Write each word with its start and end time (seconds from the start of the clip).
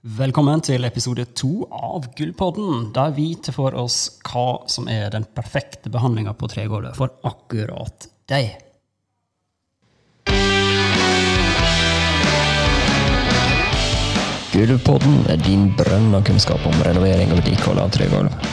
Velkommen 0.00 0.62
til 0.64 0.86
episode 0.88 1.26
to 1.36 1.66
av 1.76 2.06
Gullpodden, 2.16 2.86
der 2.96 3.10
vi 3.12 3.34
tar 3.36 3.52
for 3.52 3.74
oss 3.76 3.98
hva 4.24 4.62
som 4.64 4.86
er 4.88 5.10
den 5.12 5.26
perfekte 5.36 5.92
behandlinga 5.92 6.32
på 6.40 6.48
tregulvet 6.48 6.96
for 6.96 7.12
akkurat 7.28 8.06
deg. 8.32 8.48
Gullpodden 14.54 15.20
er 15.28 15.44
din 15.44 15.68
brønn 15.76 16.16
av 16.16 16.24
kunnskap 16.24 16.64
om 16.64 16.80
renovering 16.88 17.34
og 17.34 17.42
vedlikehold 17.42 17.84
av 17.84 17.92
tregulv. 17.92 18.50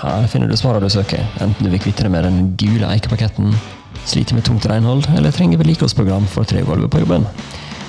Her 0.00 0.24
finner 0.32 0.48
du 0.48 0.56
svarene 0.56 0.88
du 0.88 0.96
søker, 0.96 1.28
enten 1.44 1.60
du 1.60 1.74
vil 1.76 1.84
kvitte 1.84 2.08
deg 2.08 2.16
med 2.16 2.24
den 2.24 2.54
gule 2.56 2.88
eikepaketten, 2.88 3.52
sliter 4.08 4.32
med 4.32 4.48
tungt 4.48 4.64
renhold 4.72 5.12
eller 5.12 5.28
trenger 5.28 5.60
vedlikeholdsprogram 5.60 6.24
for 6.24 6.48
tregulvet 6.48 6.88
på 6.88 7.04
jobben. 7.04 7.28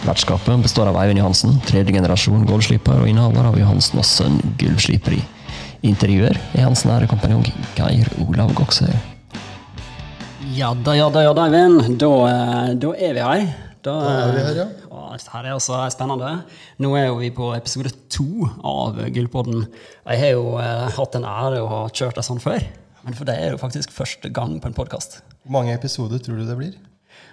Vertskapet 0.01 0.63
består 0.63 0.89
av 0.89 0.97
Eivind 0.97 1.19
Johansen, 1.21 1.59
tredje 1.69 1.93
generasjon 1.93 2.41
gulvsliper 2.49 3.03
og 3.03 3.09
innehaver 3.09 3.45
av 3.51 3.57
Johansen 3.59 3.99
og 4.01 4.07
Sønn 4.09 4.39
gulvsliperi. 4.57 5.19
Intervjuer 5.85 6.39
er 6.57 6.65
hans 6.65 6.81
nære 6.89 7.05
kompanjong 7.11 7.45
Geir 7.77 8.09
Olav 8.25 8.49
Goksøy. 8.57 8.89
Ja 10.57 10.71
da, 10.73 10.95
ja 10.97 11.05
da, 11.13 11.21
ja 11.27 11.35
da, 11.37 11.45
Eivind. 11.45 11.99
Da, 12.01 12.09
eh, 12.31 12.73
da 12.81 12.93
er 12.97 13.13
vi 13.13 13.25
her. 13.27 13.45
Da, 13.85 13.93
Da 13.93 14.17
er 14.25 14.33
vi 14.33 14.43
her, 14.47 14.59
ja. 14.63 14.67
Å, 14.89 15.05
dette 15.13 15.31
her 15.35 15.47
er 15.51 15.55
også 15.59 15.77
spennende. 15.93 16.33
Nå 16.81 16.95
er 16.97 17.07
jo 17.11 17.21
vi 17.21 17.29
på 17.37 17.53
episode 17.53 17.93
to 18.09 18.49
av 18.65 18.97
Gullpodden. 19.13 19.67
Jeg 20.09 20.21
har 20.25 20.33
jo 20.33 20.55
eh, 20.61 20.87
hatt 20.97 21.17
en 21.17 21.29
ære 21.29 21.61
å 21.61 21.69
ha 21.69 21.81
kjørt 21.93 22.17
det 22.17 22.25
sånn 22.25 22.41
før. 22.41 22.65
Men 23.05 23.17
for 23.17 23.29
det 23.29 23.37
er 23.37 23.53
jo 23.53 23.61
faktisk 23.61 23.93
første 23.93 24.33
gang 24.33 24.57
på 24.61 24.69
en 24.69 24.77
podkast. 24.77 25.21
Hvor 25.45 25.61
mange 25.61 25.77
episoder 25.77 26.21
tror 26.21 26.41
du 26.41 26.49
det 26.49 26.57
blir? 26.57 26.73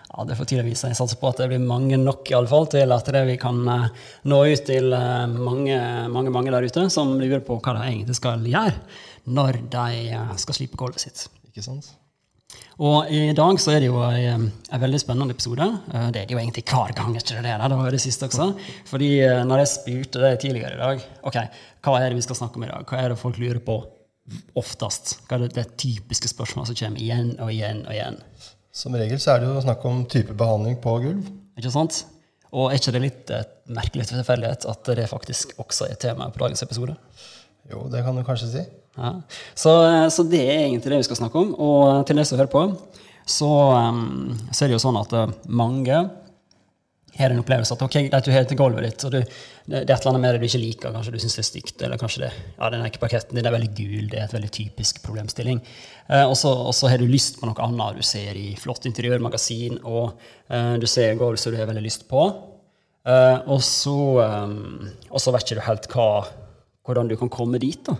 Ja, 0.08 0.24
Det 0.24 0.36
får 0.36 0.48
tida 0.48 0.64
vise. 0.64 0.88
Jeg 0.88 0.96
satser 0.96 1.20
på 1.20 1.28
at 1.28 1.42
det 1.42 1.50
blir 1.50 1.60
mange 1.60 1.98
nok 2.00 2.30
i 2.30 2.36
alle 2.38 2.48
fall, 2.48 2.66
til 2.72 2.92
at 2.94 3.12
det 3.12 3.24
vi 3.28 3.36
kan 3.40 3.60
eh, 3.68 3.88
nå 4.30 4.40
ut 4.48 4.64
til 4.66 4.92
eh, 4.96 5.26
mange, 5.28 5.78
mange, 6.08 6.32
mange 6.32 6.54
der 6.54 6.64
ute 6.64 6.88
som 6.92 7.16
lurer 7.20 7.44
på 7.44 7.58
hva 7.60 7.76
de 7.76 7.86
egentlig 7.90 8.16
skal 8.16 8.44
gjøre 8.48 8.76
når 9.28 9.60
de 9.68 9.87
eh, 10.16 10.37
skal 10.40 10.56
slipe 10.56 10.80
gulvet 10.80 11.04
sitt. 11.04 11.26
Ikke 11.50 11.65
sant? 11.66 11.90
Og 12.80 13.10
i 13.12 13.34
dag 13.37 13.59
så 13.60 13.74
er 13.74 13.82
det 13.82 13.90
jo 13.90 13.98
en, 14.06 14.46
en 14.48 14.80
veldig 14.80 15.00
spennende 15.02 15.34
episode. 15.34 15.66
Det 16.15 16.22
er 16.22 16.28
det 16.30 16.37
jo 16.37 16.38
egentlig 16.40 16.62
hver 16.70 16.95
gang. 16.96 17.16
ikke 17.18 17.43
det 17.43 17.45
der, 17.45 17.68
Det 17.68 17.76
var 17.76 17.90
det 17.93 18.00
siste 18.00 18.28
også. 18.30 18.52
Fordi 18.88 19.10
når 19.45 19.65
jeg 19.65 19.72
spurte 19.74 20.22
deg 20.22 20.38
tidligere 20.40 20.78
i 20.78 20.80
dag 20.80 21.02
ok, 21.26 21.38
hva 21.84 21.98
er 21.98 22.09
det 22.09 22.20
vi 22.20 22.24
skal 22.24 22.38
snakke 22.38 22.56
om 22.56 22.65
i 22.65 22.70
dag, 22.70 22.87
hva 22.87 23.02
er 23.02 23.12
det 23.12 23.18
folk 23.20 23.40
lurer 23.43 23.60
på 23.60 23.80
oftest? 24.56 25.18
Hva 25.26 25.37
er 25.37 25.45
det, 25.48 25.56
det 25.59 25.66
typiske 25.82 26.30
spørsmålet 26.30 26.70
som 26.70 26.78
kommer 26.78 27.02
igjen 27.02 27.34
og 27.43 27.52
igjen 27.52 27.82
og 27.84 27.93
igjen? 27.98 28.22
Som 28.79 28.95
regel 28.95 29.18
så 29.18 29.32
er 29.32 29.43
det 29.43 29.48
jo 29.51 29.62
snakk 29.65 29.82
om 29.90 30.04
type 30.07 30.34
behandling 30.38 30.76
på 30.79 30.93
gulv. 31.02 31.30
Ikke 31.59 31.73
sant? 31.74 32.04
Og 32.54 32.68
er 32.68 32.79
ikke 32.79 32.93
det 32.95 33.01
litt 33.02 33.32
eh, 33.34 33.48
merkelig 33.74 34.07
tilfeldighet 34.07 34.66
at 34.71 34.90
det 34.95 35.09
faktisk 35.10 35.57
også 35.59 35.88
er 35.90 35.98
tema 35.98 36.29
på 36.30 36.45
dagens 36.45 36.62
episode? 36.62 36.95
Jo, 37.68 37.88
det 37.90 38.04
kan 38.06 38.15
du 38.15 38.23
kanskje 38.24 38.52
si. 38.52 38.62
Ja. 38.95 39.10
Så, 39.59 39.73
så 40.15 40.24
det 40.30 40.45
er 40.45 40.68
egentlig 40.68 40.93
det 40.95 41.01
vi 41.02 41.09
skal 41.09 41.18
snakke 41.18 41.43
om. 41.43 41.51
Og 41.59 42.06
til 42.06 42.21
deg 42.21 42.29
som 42.29 42.38
hører 42.38 42.52
på, 42.52 42.62
så, 43.29 43.51
um, 43.90 44.38
så 44.52 44.65
er 44.65 44.71
det 44.71 44.79
jo 44.79 44.84
sånn 44.87 45.01
at 45.02 45.16
eh, 45.18 45.34
mange 45.51 45.99
har 47.16 47.32
en 47.32 47.40
opplevelse 47.40 47.74
at 47.74 47.82
ok, 47.82 47.96
greit, 48.10 48.26
du 48.26 48.32
har 48.34 48.45
til 48.48 48.59
gulvet 48.59 48.84
ditt, 48.84 49.04
og 49.06 49.14
du, 49.14 49.18
det 49.68 49.78
er 49.78 49.84
et 49.84 49.92
eller 49.95 50.10
annet 50.12 50.23
med 50.24 50.34
det 50.34 50.42
du 50.42 50.46
ikke 50.48 50.60
liker. 50.62 50.92
Kanskje 50.95 51.15
du 51.15 51.18
syns 51.23 51.38
det 51.38 51.42
er 51.42 51.48
stygt, 51.48 51.84
eller 51.87 52.00
kanskje 52.00 52.24
det, 52.26 52.32
ja, 52.59 52.68
den 52.74 52.84
parketten 53.00 53.38
din 53.38 53.48
er 53.48 53.54
veldig 53.54 53.70
gul. 53.76 54.10
Det 54.12 54.20
er 54.20 54.26
et 54.26 54.37
veldig 54.37 54.52
typisk 54.54 55.00
problemstilling. 55.06 55.62
Eh, 56.09 56.24
og 56.24 56.37
så 56.38 56.90
har 56.92 57.00
du 57.00 57.09
lyst 57.09 57.40
på 57.40 57.48
noe 57.48 57.65
annet 57.65 57.98
du 57.98 58.06
ser 58.06 58.38
i 58.38 58.52
flott 58.60 58.87
interiørmagasin, 58.90 59.80
og 59.88 60.20
eh, 60.48 60.76
du 60.80 60.87
ser 60.90 61.18
gulv 61.20 61.40
som 61.40 61.54
du 61.54 61.60
har 61.60 61.70
veldig 61.70 61.87
lyst 61.87 62.09
på. 62.10 62.28
Eh, 63.09 63.38
og, 63.48 63.62
så, 63.65 63.96
um, 64.20 64.88
vet 65.09 65.43
ikke 65.43 65.59
du 65.59 65.65
helt 65.65 65.91
hva, 65.94 66.10
hvordan 66.87 67.09
du 67.09 67.16
kan 67.20 67.32
komme 67.32 67.60
dit. 67.62 67.81
da. 67.88 67.97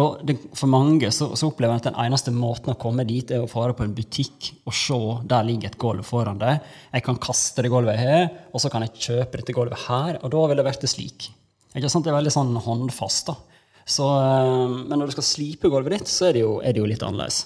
Og 0.00 0.24
det, 0.26 0.36
For 0.58 0.70
mange 0.70 1.10
så, 1.14 1.30
så 1.38 1.48
opplever 1.50 1.76
jeg 1.76 1.84
at 1.84 1.88
den 1.92 2.00
eneste 2.02 2.32
måten 2.34 2.72
å 2.72 2.78
komme 2.80 3.06
dit, 3.06 3.30
er 3.30 3.44
å 3.44 3.50
fare 3.50 3.76
på 3.78 3.86
en 3.86 3.94
butikk 3.94 4.50
og 4.66 4.74
se 4.74 4.98
der 5.30 5.46
ligger 5.46 5.70
et 5.70 5.78
gulv 5.78 6.06
foran 6.08 6.40
deg. 6.40 6.64
Jeg 6.90 7.06
kan 7.06 7.20
kaste 7.22 7.62
det 7.62 7.70
gulvet 7.70 8.00
har, 8.00 8.28
og 8.50 8.62
så 8.62 8.72
kan 8.72 8.86
jeg 8.86 9.06
kjøpe 9.06 9.40
dette 9.40 9.54
gulvet 9.54 9.86
her. 9.86 10.18
Og 10.22 10.34
da 10.34 10.44
vil 10.50 10.58
det 10.58 10.66
vært 10.66 10.86
slik. 10.90 11.30
Ikke 11.74 11.90
sant? 11.90 12.06
Det 12.06 12.10
er 12.10 12.18
veldig 12.18 12.34
sånn 12.34 12.54
håndfast. 12.66 13.30
da. 13.30 13.38
Så, 13.84 14.06
eh, 14.08 14.78
men 14.88 14.98
når 14.98 15.10
du 15.10 15.16
skal 15.18 15.28
slipe 15.30 15.70
gulvet 15.70 15.98
ditt, 15.98 16.10
så 16.10 16.30
er 16.30 16.38
det 16.38 16.42
jo, 16.42 16.56
er 16.62 16.74
det 16.74 16.82
jo 16.82 16.90
litt 16.90 17.04
annerledes. 17.06 17.44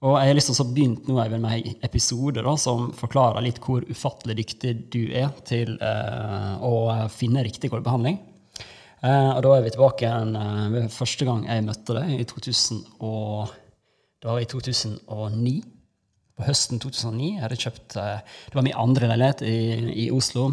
Og 0.00 0.14
jeg 0.16 0.30
har 0.30 0.36
liksom 0.38 0.56
så 0.56 0.64
begynt 0.64 1.08
nå 1.10 1.18
Eivind, 1.20 1.42
med 1.44 1.66
en 1.66 1.82
episode 1.84 2.40
da, 2.44 2.54
som 2.56 2.88
forklarer 2.96 3.44
litt 3.44 3.58
hvor 3.60 3.84
ufattelig 3.84 4.38
dyktig 4.38 4.72
du 4.94 5.02
er 5.12 5.28
til 5.44 5.74
eh, 5.76 6.54
å 6.64 7.08
finne 7.12 7.44
riktig 7.44 7.68
gulvbehandling. 7.72 8.16
Eh, 9.00 9.30
og 9.32 9.40
da 9.46 9.52
er 9.56 9.64
vi 9.64 9.72
tilbake 9.72 10.04
igjen 10.04 10.34
eh, 10.36 10.88
første 10.92 11.24
gang 11.28 11.46
jeg 11.48 11.64
møtte 11.64 11.96
deg, 11.96 12.16
i 12.20 12.26
2000 12.28 12.80
og, 13.06 13.52
det 14.20 14.28
var 14.28 14.42
i 14.42 14.48
2009. 14.48 15.54
På 16.36 16.44
høsten 16.44 16.80
2009 16.80 17.30
jeg 17.30 17.44
hadde 17.44 17.60
kjøpt 17.60 17.96
eh, 18.00 18.36
Det 18.48 18.58
var 18.58 18.66
min 18.66 18.76
andre 18.76 19.08
leilighet 19.12 19.44
i, 19.48 19.56
i 20.04 20.10
Oslo, 20.12 20.50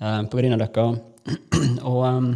eh, 0.00 0.20
på 0.26 0.40
Grünerløkka. 0.40 0.88
og 1.92 2.00
eh, 2.08 2.28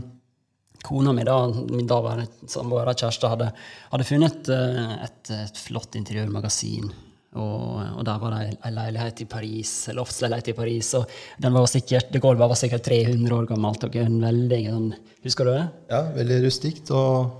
kona 0.87 1.13
mi, 1.13 1.27
da, 1.27 1.41
min 1.51 1.91
daværende 1.91 2.49
samboer, 2.49 2.95
kjæreste, 2.95 3.35
hadde, 3.35 3.51
hadde 3.91 4.07
funnet 4.07 4.53
eh, 4.55 4.97
et, 5.09 5.35
et 5.43 5.63
flott 5.67 5.99
interiørmagasin. 5.99 6.93
Og, 7.37 7.81
og 7.99 8.05
der 8.09 8.21
var 8.22 8.33
det 8.34 8.55
ei 8.65 8.71
leilighet 8.72 9.21
i 9.21 9.27
Paris, 9.28 9.72
en 9.91 9.99
loftsleilighet 9.99 10.49
i 10.53 10.56
Paris. 10.56 10.94
Og 10.97 11.11
den 11.44 11.53
var 11.53 11.69
sikkert, 11.69 12.09
det 12.15 12.22
gulvet 12.25 12.49
var 12.49 12.59
sikkert 12.59 12.87
300 12.89 13.37
år 13.37 13.50
gammelt. 13.50 13.84
og 13.84 13.99
en 14.00 14.16
veldig, 14.22 14.62
en, 14.72 14.89
Husker 15.27 15.49
du 15.49 15.53
det? 15.53 15.67
Ja, 15.93 16.03
veldig 16.17 16.41
rustikt 16.47 16.91
og 16.94 17.37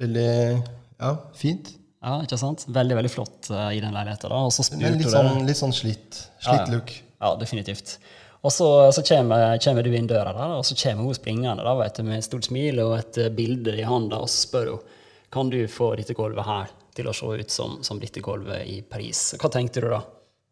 veldig 0.00 0.30
ja, 0.30 1.12
fint. 1.36 1.74
Ja, 2.00 2.20
ikke 2.24 2.38
sant? 2.40 2.64
Veldig 2.70 2.96
veldig 2.96 3.12
flott 3.12 3.50
uh, 3.52 3.68
i 3.74 3.82
den 3.82 3.92
leiligheten. 3.96 4.30
da, 4.30 4.44
og 4.46 4.54
så 4.54 4.64
spurte 4.64 4.94
litt 4.94 5.12
sånn, 5.12 5.44
litt 5.48 5.58
sånn 5.58 5.74
slitt. 5.76 6.22
Slitt 6.40 6.70
look. 6.72 6.94
Ja, 7.20 7.34
definitivt. 7.40 7.98
Og 8.40 8.54
så, 8.54 8.68
så 8.96 9.02
kommer, 9.04 9.58
kommer 9.60 9.84
du 9.84 9.92
inn 9.92 10.08
døra, 10.08 10.32
der, 10.32 10.54
og 10.56 10.64
så 10.64 10.78
kommer 10.80 11.04
hun 11.04 11.18
springende 11.18 11.66
da, 11.66 11.74
vet 11.76 11.98
du, 11.98 12.06
med 12.06 12.22
et 12.22 12.24
stort 12.24 12.46
smil 12.48 12.80
og 12.80 12.94
et 12.96 13.18
eh, 13.20 13.32
bilde 13.36 13.74
i 13.76 13.84
hånda, 13.84 14.22
og 14.22 14.30
så 14.32 14.46
spør 14.46 14.70
hun 14.72 14.96
kan 15.30 15.50
du 15.52 15.60
få 15.70 15.92
dette 15.98 16.16
gulvet 16.16 16.46
her 16.48 16.70
til 16.96 17.10
å 17.10 17.14
se 17.16 17.26
ut 17.40 17.52
som, 17.52 17.78
som 17.86 18.00
brittegulvet 18.00 18.66
i 18.68 18.80
Paris. 18.82 19.34
Hva 19.40 19.50
tenkte 19.52 19.84
du 19.84 19.90
da? 19.92 20.00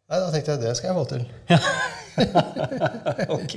Nei, 0.09 0.19
da 0.23 0.29
tenkte 0.33 0.55
jeg 0.55 0.61
det 0.63 0.75
skal 0.77 0.89
jeg 0.89 0.97
få 0.97 1.05
til. 1.11 1.25
ok. 3.37 3.55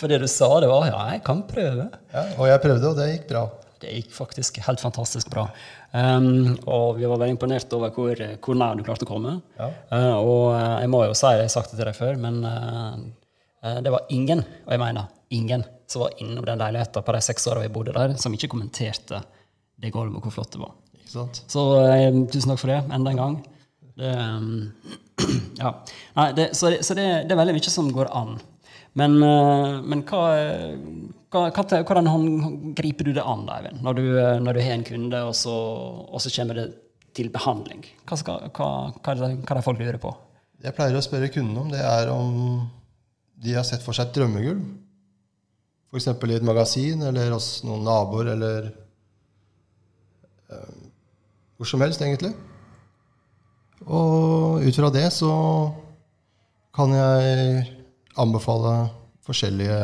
For 0.00 0.10
det 0.10 0.18
du 0.22 0.26
sa, 0.30 0.48
det 0.64 0.70
var 0.70 0.88
ja, 0.88 1.02
jeg 1.14 1.22
kan 1.26 1.44
prøve. 1.46 1.86
Ja, 2.10 2.24
og 2.34 2.48
jeg 2.50 2.62
prøvde, 2.64 2.90
og 2.90 2.98
det 2.98 3.06
gikk 3.12 3.28
bra. 3.30 3.44
Det 3.82 3.94
gikk 3.96 4.12
faktisk 4.14 4.58
helt 4.66 4.82
fantastisk 4.82 5.30
bra. 5.30 5.46
Um, 5.92 6.56
og 6.70 6.98
vi 6.98 7.06
var 7.06 7.18
veldig 7.20 7.36
imponert 7.36 7.74
over 7.76 7.94
hvor, 7.94 8.18
hvor 8.42 8.58
nær 8.58 8.78
du 8.78 8.84
klarte 8.86 9.06
å 9.06 9.10
komme. 9.10 9.36
Ja. 9.58 9.70
Uh, 9.92 10.16
og 10.18 10.44
uh, 10.56 10.76
jeg 10.82 10.90
må 10.90 11.04
jo 11.06 11.16
si, 11.18 11.32
jeg 11.34 11.46
har 11.46 11.54
sagt 11.54 11.70
det 11.70 11.80
til 11.80 11.90
deg 11.90 11.98
før, 11.98 12.18
men 12.22 12.42
uh, 12.46 12.98
uh, 13.62 13.78
det 13.84 13.94
var 13.94 14.10
ingen, 14.14 14.42
og 14.66 14.74
jeg 14.74 14.82
mener 14.82 15.10
ingen, 15.34 15.66
som 15.90 16.06
var 16.06 16.18
innom 16.22 16.46
den 16.46 16.62
leiligheten 16.62 17.06
på 17.06 17.14
de 17.14 17.22
seks 17.24 17.46
åra 17.50 17.62
vi 17.62 17.72
bodde 17.74 17.94
der, 17.96 18.14
som 18.18 18.34
ikke 18.34 18.50
kommenterte 18.54 19.22
det 19.82 19.90
gulvet 19.94 20.18
og 20.18 20.26
hvor 20.26 20.40
flott 20.40 20.54
det 20.54 20.62
var. 20.62 20.74
Så 21.12 21.64
eh, 21.86 22.08
tusen 22.32 22.52
takk 22.52 22.62
for 22.62 22.72
det, 22.72 22.80
enda 22.92 23.12
en 23.12 23.20
gang. 23.20 23.36
Det, 23.98 24.12
um, 24.16 24.72
ja. 25.62 25.74
Nei, 26.16 26.28
det, 26.38 26.48
så 26.58 26.72
det, 26.72 26.82
så 26.86 26.96
det, 26.98 27.06
det 27.28 27.34
er 27.34 27.40
veldig 27.42 27.56
mye 27.58 27.72
som 27.72 27.90
går 27.92 28.10
an. 28.16 28.36
Men, 28.98 29.16
uh, 29.24 29.80
men 29.88 30.04
hva, 30.08 30.22
hva, 31.32 31.46
hvordan 31.52 32.10
griper 32.76 33.08
du 33.08 33.14
det 33.16 33.24
an, 33.24 33.46
da, 33.48 33.60
Eivind? 33.60 33.80
Når 33.84 33.98
du, 33.98 34.04
uh, 34.16 34.36
når 34.42 34.58
du 34.58 34.64
har 34.64 34.76
en 34.76 34.86
kunde, 34.88 35.24
og 35.28 35.36
så, 35.36 35.54
og 36.08 36.24
så 36.24 36.32
kommer 36.34 36.60
det 36.60 36.68
til 37.16 37.32
behandling? 37.32 37.84
Hva, 38.08 38.20
skal, 38.20 38.46
hva, 38.52 38.68
hva, 38.98 39.16
det, 39.16 39.32
hva 39.42 39.54
er 39.54 39.60
det 39.60 39.66
folk 39.66 39.80
lurer 39.80 40.00
på? 40.02 40.12
Det 40.60 40.70
jeg 40.70 40.76
pleier 40.76 40.96
å 40.96 41.04
spørre 41.04 41.32
kundene 41.32 41.64
om, 41.64 41.72
det 41.72 41.82
er 41.82 42.12
om 42.12 42.32
de 43.42 43.56
har 43.56 43.66
sett 43.66 43.82
for 43.82 43.96
seg 43.96 44.08
et 44.08 44.20
drømmegulv. 44.20 44.62
F.eks. 45.92 46.06
i 46.08 46.36
et 46.38 46.46
magasin, 46.46 47.02
eller 47.04 47.34
hos 47.34 47.48
noen 47.66 47.82
naboer, 47.84 48.30
eller 48.32 48.68
eh, 50.48 50.81
hvor 51.56 51.68
som 51.68 51.82
helst, 51.84 52.02
egentlig. 52.02 52.32
Og 53.82 54.62
ut 54.62 54.78
fra 54.78 54.90
det 54.94 55.06
så 55.14 55.32
kan 56.76 56.92
jeg 56.96 57.64
anbefale 58.20 58.74
forskjellige 59.26 59.78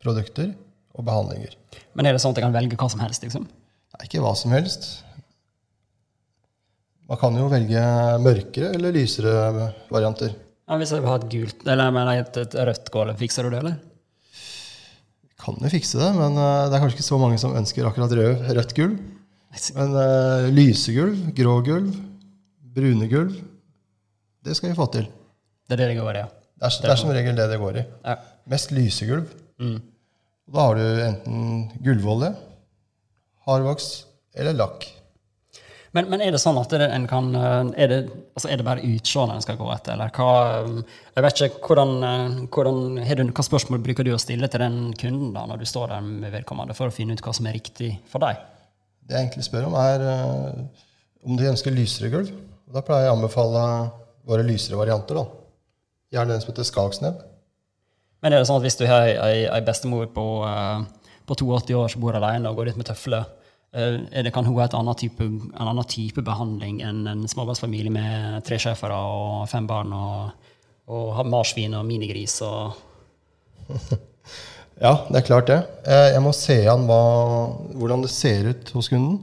produkter 0.00 0.52
og 0.96 1.06
behandlinger. 1.06 1.54
Men 1.94 2.08
er 2.08 2.16
det 2.16 2.22
sånn 2.22 2.34
at 2.34 2.40
jeg 2.40 2.46
kan 2.46 2.56
velge 2.56 2.78
hva 2.80 2.88
som 2.92 3.02
helst? 3.02 3.24
liksom? 3.24 3.46
Nei, 3.46 4.06
ikke 4.06 4.22
hva 4.24 4.34
som 4.38 4.54
helst. 4.54 4.88
Man 7.10 7.18
kan 7.18 7.34
jo 7.34 7.48
velge 7.50 7.82
mørkere 8.22 8.74
eller 8.76 8.94
lysere 8.94 9.34
varianter. 9.90 10.36
Ja, 10.70 10.76
hvis 10.78 10.92
jeg 10.94 11.02
vil 11.02 11.10
ha 11.10 11.16
et 11.18 11.30
gult, 11.32 11.64
eller 11.66 11.88
jeg 11.88 11.94
mener 11.96 12.20
et, 12.20 12.36
et 12.38 12.52
rødt 12.68 12.90
gulv, 12.94 13.16
fikser 13.18 13.46
du 13.46 13.50
det, 13.50 13.62
eller? 13.64 13.78
Kan 15.40 15.56
jo 15.58 15.70
fikse 15.72 15.98
det, 15.98 16.10
men 16.14 16.36
eh, 16.38 16.68
det 16.70 16.76
er 16.76 16.84
kanskje 16.84 17.00
ikke 17.00 17.08
så 17.08 17.18
mange 17.18 17.40
som 17.42 17.56
ønsker 17.58 17.88
akkurat 17.88 18.12
rød, 18.14 18.44
rødt 18.54 18.74
gulv. 18.76 19.00
Men 19.76 19.94
uh, 19.96 20.48
lysegulv, 20.54 21.30
grå 21.34 21.56
gulv, 21.66 21.94
brune 22.76 23.08
gulv, 23.10 23.38
det 24.46 24.54
skal 24.56 24.70
vi 24.70 24.78
få 24.78 24.86
til. 24.94 25.08
Det 25.66 25.76
er 25.76 25.82
det 25.82 25.88
det 25.94 26.02
går 26.02 26.18
i, 26.18 26.22
ja. 26.22 26.28
Det 26.60 26.68
er, 26.68 26.76
det 26.84 26.92
er 26.92 27.00
som 27.00 27.10
regel 27.14 27.38
det 27.38 27.48
det 27.50 27.58
går 27.60 27.80
i. 27.80 27.86
ja. 28.04 28.18
Mest 28.50 28.72
lysegulv. 28.74 29.34
Mm. 29.60 29.80
Da 30.50 30.64
har 30.66 30.78
du 30.78 31.02
enten 31.04 31.42
gulvolje, 31.84 32.32
hardvoks 33.46 33.90
eller 34.38 34.56
lakk. 34.58 34.86
Men, 35.94 36.06
men 36.10 36.22
er 36.22 36.30
det 36.30 36.38
sånn 36.38 36.58
at 36.58 36.70
det, 36.70 36.86
en 36.94 37.06
kan 37.10 37.32
eh, 37.34 37.70
er 37.82 37.90
det, 37.90 37.98
altså 38.38 38.50
er 38.50 38.60
det 38.60 38.66
bare 38.66 38.84
utseendet 38.86 39.40
en 39.40 39.42
skal 39.42 39.58
gå 39.58 39.66
etter, 39.74 39.96
eller 39.96 40.12
hva 40.14 40.28
eh, 40.60 40.98
Jeg 41.16 41.24
vet 41.26 41.42
ikke, 41.46 41.62
hvordan, 41.66 42.46
hvordan 42.54 42.78
du, 43.26 43.32
Hva 43.34 43.46
spørsmål 43.46 43.82
bruker 43.82 44.06
du 44.06 44.12
å 44.14 44.20
stille 44.22 44.50
til 44.50 44.62
den 44.62 44.78
kunden 44.98 45.32
da, 45.34 45.42
når 45.50 45.62
du 45.62 45.66
står 45.66 45.90
der 45.90 46.06
med 46.06 46.30
vedkommende, 46.34 46.78
for 46.78 46.90
å 46.90 46.94
finne 46.94 47.18
ut 47.18 47.24
hva 47.26 47.34
som 47.34 47.50
er 47.50 47.58
riktig 47.58 47.96
for 48.10 48.22
deg? 48.22 48.38
Det 49.10 49.16
jeg 49.18 49.26
egentlig 49.26 49.42
spør 49.42 49.64
om, 49.66 49.74
er 49.74 50.04
uh, 50.06 50.84
om 51.26 51.34
de 51.34 51.48
ønsker 51.50 51.74
lysere 51.74 52.12
gulv. 52.12 52.30
Og 52.70 52.76
da 52.76 52.82
pleier 52.86 53.08
jeg 53.08 53.10
å 53.10 53.16
anbefale 53.16 53.62
våre 54.30 54.44
lysere 54.46 54.78
varianter. 54.78 55.18
da. 55.18 55.24
Gjerne 56.14 56.36
den 56.36 56.44
som 56.44 56.52
heter 56.52 56.68
Skagsnebb. 56.68 57.24
Men 58.22 58.36
er 58.36 58.38
det 58.38 58.46
sånn 58.46 58.60
at 58.60 58.68
hvis 58.68 58.78
du 58.78 58.84
har 58.86 59.08
ei, 59.26 59.48
bestemor 59.66 60.06
på, 60.14 60.26
uh, 60.46 60.84
på 61.26 61.36
82 61.40 61.74
år 61.80 61.90
som 61.90 62.04
bor 62.04 62.14
alene 62.14 62.52
og 62.52 62.60
går 62.60 62.70
ut 62.70 62.78
med 62.78 62.86
tøfler, 62.86 63.26
uh, 63.74 63.98
er 64.14 64.28
det, 64.28 64.30
kan 64.36 64.46
hun 64.46 64.60
ha 64.60 64.94
type, 64.94 65.26
en 65.26 65.50
annen 65.58 65.90
type 65.90 66.22
behandling 66.22 66.78
enn 66.86 67.02
en 67.10 67.26
småbarnsfamilie 67.26 67.90
med 67.90 68.46
tre 68.46 68.60
schæfere 68.62 68.94
og 68.94 69.50
fem 69.50 69.66
barn 69.66 69.90
og, 69.96 70.46
og 70.86 71.18
marsvin 71.26 71.74
og 71.80 71.82
minigris 71.88 72.38
og 72.46 72.78
Ja, 74.80 74.92
det 75.10 75.20
er 75.20 75.26
klart 75.26 75.48
det. 75.50 75.58
Eh, 75.84 76.06
Jeg 76.14 76.22
må 76.24 76.32
se 76.36 76.56
an 76.72 76.86
hva, 76.88 77.00
hvordan 77.76 78.04
det 78.04 78.10
ser 78.12 78.48
ut 78.54 78.70
hos 78.76 78.88
kunden. 78.88 79.18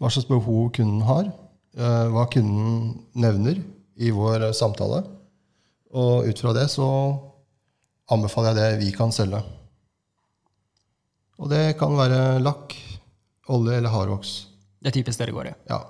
Hva 0.00 0.10
slags 0.12 0.28
behov 0.28 0.70
kunden 0.76 1.00
har. 1.08 1.30
eh, 1.78 2.06
Hva 2.12 2.26
kunden 2.28 2.98
nevner 3.14 3.62
i 3.96 4.10
vår 4.12 4.48
eh, 4.50 4.52
samtale. 4.52 5.02
Og 5.92 6.28
ut 6.28 6.38
fra 6.40 6.52
det 6.56 6.68
så 6.72 6.86
anbefaler 8.12 8.52
jeg 8.56 8.60
det 8.78 8.84
vi 8.84 8.92
kan 8.96 9.12
selge. 9.12 9.40
Og 11.40 11.48
det 11.50 11.76
kan 11.80 11.96
være 11.96 12.38
lakk, 12.44 12.76
olje 13.48 13.78
eller 13.78 13.90
hardvoks. 13.92 14.34
Det 14.82 14.92
er 14.92 14.98
typisk 15.00 15.18
det 15.18 15.30
det 15.30 15.34
går 15.36 15.48
i. 15.50 15.54
Ja. 15.70 15.80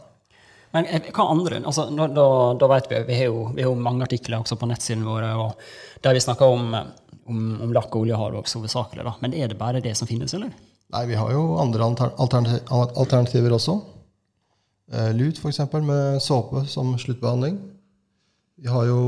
Men 0.73 0.87
hva 1.13 1.27
andre? 1.29 1.59
Altså, 1.67 1.89
da, 1.93 2.07
da, 2.09 2.27
da 2.57 2.69
vet 2.71 2.87
vi, 2.89 3.03
vi 3.11 3.17
har, 3.19 3.27
jo, 3.29 3.43
vi 3.53 3.63
har 3.65 3.69
jo 3.73 3.77
mange 3.83 4.07
artikler 4.07 4.39
også 4.41 4.57
på 4.57 4.69
nettsidene 4.71 5.05
våre 5.05 5.33
og 5.37 5.59
der 6.05 6.15
vi 6.17 6.23
snakker 6.25 6.49
om, 6.49 6.71
om, 7.33 7.41
om 7.65 7.73
lakk, 7.75 7.95
olje 7.99 8.15
og 8.15 8.21
hardvoks 8.27 8.55
hovedsakelig. 8.61 9.07
da. 9.09 9.17
Men 9.25 9.35
er 9.35 9.51
det 9.53 9.59
bare 9.61 9.81
det 9.85 9.97
som 9.99 10.09
finnes, 10.11 10.35
eller? 10.39 10.53
Nei, 10.93 11.07
vi 11.09 11.17
har 11.17 11.33
jo 11.33 11.43
andre 11.63 11.87
alter- 11.89 12.63
alternativer 12.69 13.55
også. 13.57 13.79
Eh, 14.93 15.13
Lut 15.17 15.39
f.eks. 15.41 15.61
med 15.83 16.21
såpe 16.23 16.67
som 16.69 16.93
sluttbehandling. 17.01 17.57
Vi 18.61 18.69
har 18.69 18.85
jo 18.91 19.03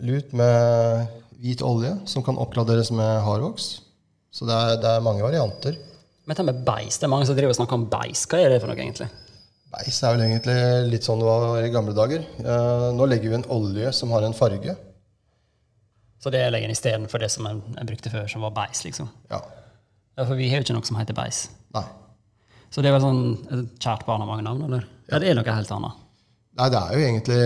lut 0.00 0.30
med 0.32 1.08
hvit 1.40 1.62
olje 1.66 1.90
som 2.08 2.22
kan 2.24 2.38
oppgraderes 2.40 2.92
med 2.94 3.18
hardvoks. 3.26 3.80
Så 4.30 4.46
det 4.46 4.54
er, 4.54 4.76
det 4.80 4.90
er 4.94 5.02
mange 5.04 5.24
varianter. 5.26 5.74
Men 6.24 6.36
dette 6.36 6.46
med 6.46 6.60
beis, 6.64 7.00
det 7.00 7.08
er 7.08 7.12
mange 7.12 7.26
som 7.26 7.34
driver 7.36 7.50
og 7.50 7.58
snakker 7.58 7.80
om 7.80 7.88
beis. 7.90 8.22
Hva 8.30 8.38
er 8.44 8.52
det 8.54 8.60
for 8.62 8.70
noe, 8.70 8.78
egentlig? 8.78 9.08
Beis 9.74 9.98
er 10.06 10.14
vel 10.14 10.22
egentlig 10.28 10.56
litt 10.92 11.06
sånn 11.06 11.18
det 11.22 11.26
var 11.26 11.58
i 11.66 11.72
gamle 11.74 11.94
dager. 11.96 12.22
Eh, 12.38 12.86
nå 12.94 13.06
legger 13.10 13.32
vi 13.32 13.38
en 13.40 13.48
olje 13.56 13.90
som 13.96 14.12
har 14.14 14.22
en 14.26 14.36
farge. 14.36 14.76
Så 16.20 16.32
det 16.32 16.42
legger 16.52 16.68
en 16.68 16.74
istedenfor 16.74 17.22
det 17.22 17.30
som 17.32 17.46
en, 17.48 17.62
en 17.80 17.88
brukte 17.88 18.12
før, 18.12 18.26
som 18.28 18.44
var 18.44 18.52
beis, 18.56 18.82
liksom. 18.84 19.08
Ja. 19.32 19.40
Ja, 20.18 20.26
for 20.26 20.36
vi 20.36 20.50
har 20.50 20.60
jo 20.60 20.66
ikke 20.66 20.76
noe 20.76 20.88
som 20.88 20.98
heter 21.00 21.16
beis. 21.16 21.46
Nei. 21.72 21.86
Så 22.70 22.82
det 22.84 22.90
er 22.90 22.98
vel 22.98 23.06
sånn 23.06 23.22
et 23.48 23.80
kjært 23.82 24.04
barn 24.06 24.22
har 24.22 24.28
mange 24.28 24.44
navn, 24.44 24.66
eller? 24.68 24.84
Ja, 25.10 25.18
det 25.22 25.30
er 25.30 25.38
noe 25.38 25.56
helt 25.56 25.72
annet. 25.74 26.02
Nei, 26.60 26.66
det 26.74 26.80
er 26.80 26.92
jo 26.92 27.06
egentlig 27.06 27.38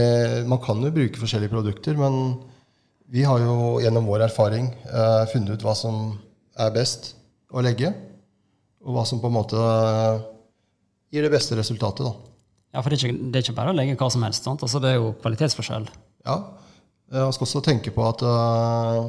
Man 0.51 0.61
kan 0.65 0.81
jo 0.83 0.91
bruke 0.93 1.21
forskjellige 1.21 1.53
produkter, 1.53 1.97
men 2.01 2.19
vi 3.15 3.23
har 3.29 3.39
jo 3.45 3.77
gjennom 3.85 4.09
vår 4.09 4.25
erfaring 4.27 4.71
eh, 4.89 5.23
funnet 5.31 5.55
ut 5.55 5.65
hva 5.65 5.75
som 5.79 6.01
er 6.59 6.73
best 6.75 7.13
å 7.55 7.63
legge, 7.63 7.93
og 8.83 8.97
hva 8.97 9.05
som 9.07 9.21
på 9.23 9.31
en 9.31 9.37
måte 9.37 9.61
eh, 9.61 10.25
gir 11.15 11.25
det 11.29 11.33
beste 11.33 11.57
resultatet. 11.61 12.09
da. 12.09 12.15
Ja, 12.75 12.83
for 12.83 12.91
det 12.91 12.99
er, 12.99 13.07
ikke, 13.07 13.31
det 13.31 13.39
er 13.39 13.47
ikke 13.47 13.59
bare 13.61 13.71
å 13.71 13.79
legge 13.79 13.95
hva 14.01 14.11
som 14.11 14.25
helst. 14.27 14.49
sant? 14.49 14.65
Altså, 14.67 14.81
det 14.83 14.91
er 14.91 14.99
jo 14.99 15.13
kvalitetsforskjell. 15.23 15.87
Ja. 16.27 16.39
Eh, 17.15 17.23
Man 17.23 17.33
skal 17.33 17.47
også 17.47 17.63
tenke 17.65 17.95
på 17.95 18.05
at 18.09 18.25
eh, 18.27 19.07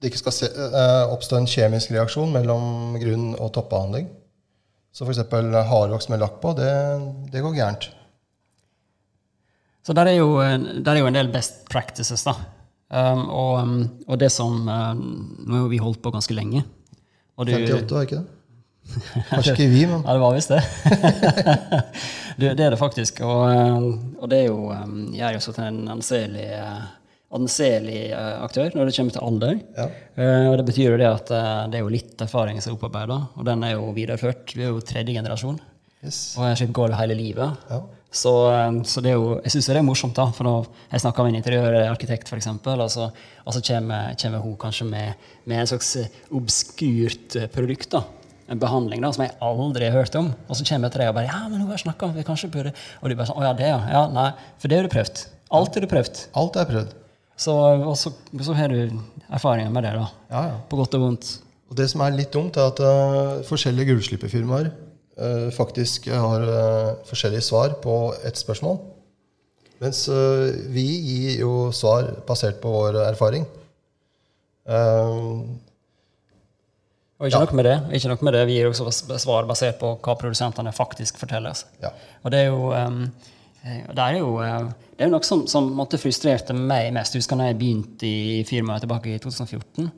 det 0.00 0.10
ikke 0.10 0.22
skal 0.24 0.34
se, 0.34 0.50
eh, 0.50 1.12
oppstå 1.14 1.38
en 1.38 1.48
kjemisk 1.50 1.92
reaksjon 1.94 2.32
mellom 2.34 2.96
grunn- 3.00 3.36
og 3.38 3.52
toppbehandling. 3.54 4.08
Så 4.90 5.06
f.eks. 5.06 5.22
hardvoks 5.70 6.08
med 6.10 6.18
lakk 6.18 6.40
på, 6.42 6.54
det, 6.58 6.70
det 7.30 7.42
går 7.44 7.54
gærent. 7.54 7.90
Så 9.86 9.94
der 9.96 10.10
er 10.10 10.18
jo, 10.18 10.32
der 10.40 10.92
er 10.92 10.98
jo 10.98 11.06
en 11.08 11.16
del 11.16 11.30
best 11.32 11.62
practices, 11.70 12.24
da. 12.26 12.34
Um, 12.90 13.22
og, 13.30 13.52
um, 13.62 13.74
og 14.10 14.18
det 14.18 14.32
som 14.34 14.66
um, 14.66 15.02
Nå 15.46 15.60
har 15.60 15.68
vi 15.70 15.78
holdt 15.78 16.00
på 16.02 16.10
ganske 16.10 16.34
lenge. 16.34 16.64
Du, 17.38 17.52
58, 17.54 17.86
var 17.94 18.02
ikke 18.02 18.18
det? 18.18 18.39
Kanskje 19.30 19.54
ikke 19.54 19.68
vi, 19.72 19.82
men 19.88 20.00
Ja, 20.04 20.14
det 20.14 20.22
var 20.22 20.36
visst 20.36 20.52
det. 20.52 20.62
du, 22.40 22.46
det 22.46 22.64
er 22.64 22.74
det 22.74 22.80
faktisk. 22.80 23.20
Og, 23.26 23.42
um, 23.50 24.16
og 24.20 24.32
det 24.32 24.42
er 24.42 24.48
jo 24.48 24.70
um, 24.70 24.96
Jeg 25.14 25.26
er 25.28 25.36
jo 25.36 25.44
sånn 25.44 25.62
en 25.66 25.80
anselig, 25.96 26.48
uh, 26.56 26.88
anselig 27.36 28.02
uh, 28.10 28.42
aktør 28.46 28.74
når 28.76 28.90
det 28.90 28.96
kommer 28.98 29.16
til 29.16 29.26
alder. 29.28 29.56
Ja. 29.78 29.88
Uh, 30.18 30.48
og 30.50 30.58
det 30.60 30.66
betyr 30.72 30.90
jo 30.90 31.00
det 31.00 31.08
at 31.10 31.32
uh, 31.34 31.64
det 31.70 31.80
er 31.80 31.86
jo 31.86 31.94
litt 31.94 32.26
erfaring 32.26 32.60
som 32.60 32.74
er 32.74 32.78
opparbeida, 32.78 33.22
og 33.36 33.48
den 33.48 33.64
er 33.66 33.76
jo 33.76 33.88
videreført. 33.96 34.56
Vi 34.56 34.66
er 34.66 34.74
jo 34.74 34.84
tredje 34.84 35.16
generasjon. 35.16 35.60
yes. 36.04 36.20
Og 36.36 36.44
jeg 36.44 36.54
har 36.54 36.62
slitt 36.64 36.76
gulv 36.76 36.98
hele 36.98 37.18
livet. 37.18 37.66
Ja. 37.70 37.82
Så, 38.10 38.32
um, 38.50 38.80
så 38.82 39.02
det 39.04 39.12
jo, 39.14 39.36
jeg 39.44 39.54
syns 39.54 39.68
det 39.70 39.76
er 39.78 39.86
morsomt, 39.86 40.16
da. 40.18 40.30
For 40.34 40.46
når 40.46 40.66
jeg 40.90 41.04
snakker 41.04 41.26
med 41.26 41.36
en 41.36 41.42
interiørarkitekt, 41.44 42.32
f.eks., 42.32 42.48
og 42.50 42.88
så 42.90 43.12
og 43.50 43.54
så 43.56 43.62
kommer, 43.66 44.14
kommer 44.20 44.38
hun 44.44 44.56
kanskje 44.60 44.86
med, 44.86 45.28
med 45.44 45.60
en 45.60 45.66
slags 45.66 45.96
eh, 45.96 46.10
obskurt 46.36 47.36
eh, 47.36 47.48
produkt. 47.50 47.90
da, 47.90 48.04
En 48.50 48.58
behandling 48.58 49.04
da, 49.04 49.12
som 49.14 49.24
jeg 49.24 49.36
aldri 49.46 49.86
har 49.86 49.94
hørt 50.00 50.16
om. 50.18 50.32
Og 50.48 50.58
så 50.58 50.66
kommer 50.66 50.88
jeg 50.88 50.96
til 50.96 51.04
deg 51.04 51.12
og 51.12 51.18
bare 51.20 51.28
Ja, 51.30 51.42
men 51.46 51.62
hun 51.62 51.70
har 51.70 51.82
snakka 51.82 52.08
om 52.08 52.16
vi 52.16 52.26
kanskje 52.26 52.50
burde 52.50 52.72
Og 52.98 53.06
du 53.06 53.14
bare 53.14 53.28
sånn 53.28 53.38
Å 53.38 53.44
ja, 53.46 53.52
det, 53.54 53.68
ja. 53.70 53.78
ja. 53.94 54.02
Nei, 54.10 54.26
for 54.58 54.72
det 54.72 54.80
har 54.80 54.88
du 54.88 54.94
prøvd. 54.96 55.22
Alt 55.60 55.78
har 55.78 55.86
du 55.86 55.90
prøvd. 55.90 56.24
Alt 56.40 56.58
er 56.58 56.68
prøvd. 56.70 56.96
Så, 57.40 57.54
og 57.54 57.94
så, 57.96 58.12
så 58.42 58.54
har 58.58 58.74
du 58.74 58.98
erfaringer 59.30 59.72
med 59.72 59.86
det, 59.86 59.94
da. 59.96 60.06
Ja, 60.30 60.44
ja. 60.50 60.60
På 60.70 60.78
godt 60.82 60.94
og 60.98 61.06
vondt. 61.06 61.32
Og 61.70 61.78
det 61.78 61.86
som 61.90 62.02
er 62.04 62.14
litt 62.14 62.34
dumt, 62.34 62.58
er 62.58 62.70
at 62.70 62.82
uh, 62.82 63.40
forskjellige 63.48 63.94
gullslipperfirmaer 63.94 64.68
uh, 64.70 65.48
faktisk 65.54 66.10
har 66.10 66.44
uh, 66.44 66.98
forskjellige 67.08 67.46
svar 67.46 67.78
på 67.82 67.96
ett 68.26 68.38
spørsmål. 68.38 68.78
Mens 69.80 70.04
eh, 70.12 70.50
vi 70.74 70.84
gir 70.84 71.40
jo 71.40 71.52
svar 71.72 72.10
basert 72.28 72.60
på 72.60 72.72
vår 72.72 73.00
erfaring. 73.06 73.46
Eh, 74.68 75.20
Og 77.20 77.28
ikke 77.28 77.36
Ja. 77.36 77.40
nok 77.44 77.52
med 77.52 77.64
det. 77.68 77.76
ikke 77.92 78.08
nok 78.08 78.22
med 78.22 78.32
det, 78.32 78.46
Vi 78.48 78.54
gir 78.56 78.70
også 78.70 79.18
svar 79.20 79.46
basert 79.46 79.78
på 79.78 79.98
hva 80.00 80.14
produsentene 80.16 80.72
faktisk 80.72 81.18
forteller 81.20 81.50
oss. 81.50 81.66
ja. 81.82 81.90
Og 82.24 82.30
det 82.30 82.38
er 82.40 82.46
jo 82.46 82.72
um, 82.72 83.10
det 83.62 83.98
er 83.98 84.14
jo, 84.18 84.38
eh, 84.40 84.68
det 84.96 85.04
er 85.04 85.10
noe 85.10 85.20
som, 85.22 85.46
som 85.46 85.66
måtte 85.76 85.98
frustrerte 86.00 86.54
meg 86.56 86.94
mest. 86.96 87.12
Husker 87.14 87.36
når 87.36 87.50
jeg 87.50 87.58
begynte 87.58 88.06
i 88.08 88.44
firmaet 88.48 88.80
tilbake 88.80 89.12
i 89.12 89.18
2014, 89.18 89.90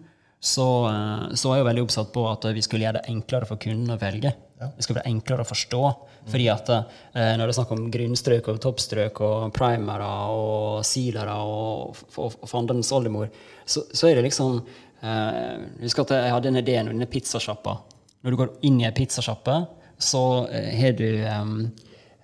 så, 0.43 0.67
eh, 0.91 1.35
så 1.39 1.49
var 1.49 1.57
jeg 1.57 1.63
jo 1.63 1.69
veldig 1.71 1.85
oppsatt 1.87 2.11
på 2.13 2.25
at 2.33 2.49
vi 2.57 2.61
skulle 2.67 2.83
gjøre 2.89 2.99
det 2.99 3.13
enklere 3.13 3.47
for 3.47 3.57
kunden 3.63 3.95
å 3.95 4.01
velge. 4.01 4.35
Det 4.59 4.83
skulle 4.83 4.99
være 5.01 5.13
enklere 5.15 5.45
å 5.45 5.47
forstå. 5.47 5.83
Fordi 6.27 6.49
at 6.51 6.67
når 7.15 7.39
det 7.39 7.49
er 7.49 7.57
snakk 7.57 7.71
om 7.75 7.91
grunnstrøk 7.91 8.49
og 8.49 8.61
toppstrøk 8.63 9.21
og 9.21 9.53
primere 9.53 10.07
og 10.31 10.85
sealere 10.87 11.35
og, 11.35 11.97
og, 12.17 12.37
og 12.43 12.49
fandens 12.51 12.93
oldemor, 12.95 13.29
så, 13.67 13.83
så 13.93 14.07
er 14.11 14.15
det 14.21 14.25
liksom 14.29 14.61
eh, 15.03 15.65
Husk 15.83 16.03
at 16.05 16.15
jeg 16.17 16.35
hadde 16.35 16.53
en 16.53 16.61
idé 16.63 16.79
om 16.81 16.91
denne 16.93 17.09
pizzasjappa. 17.11 17.77
Når 18.23 18.35
du 18.35 18.39
går 18.39 18.53
inn 18.69 18.81
i 18.81 18.87
ei 18.87 18.95
pizzasjappe, 18.97 19.57
så 20.03 20.23
eh, 20.51 20.71
har 20.79 20.97
du 20.99 21.07
um, 21.27 21.57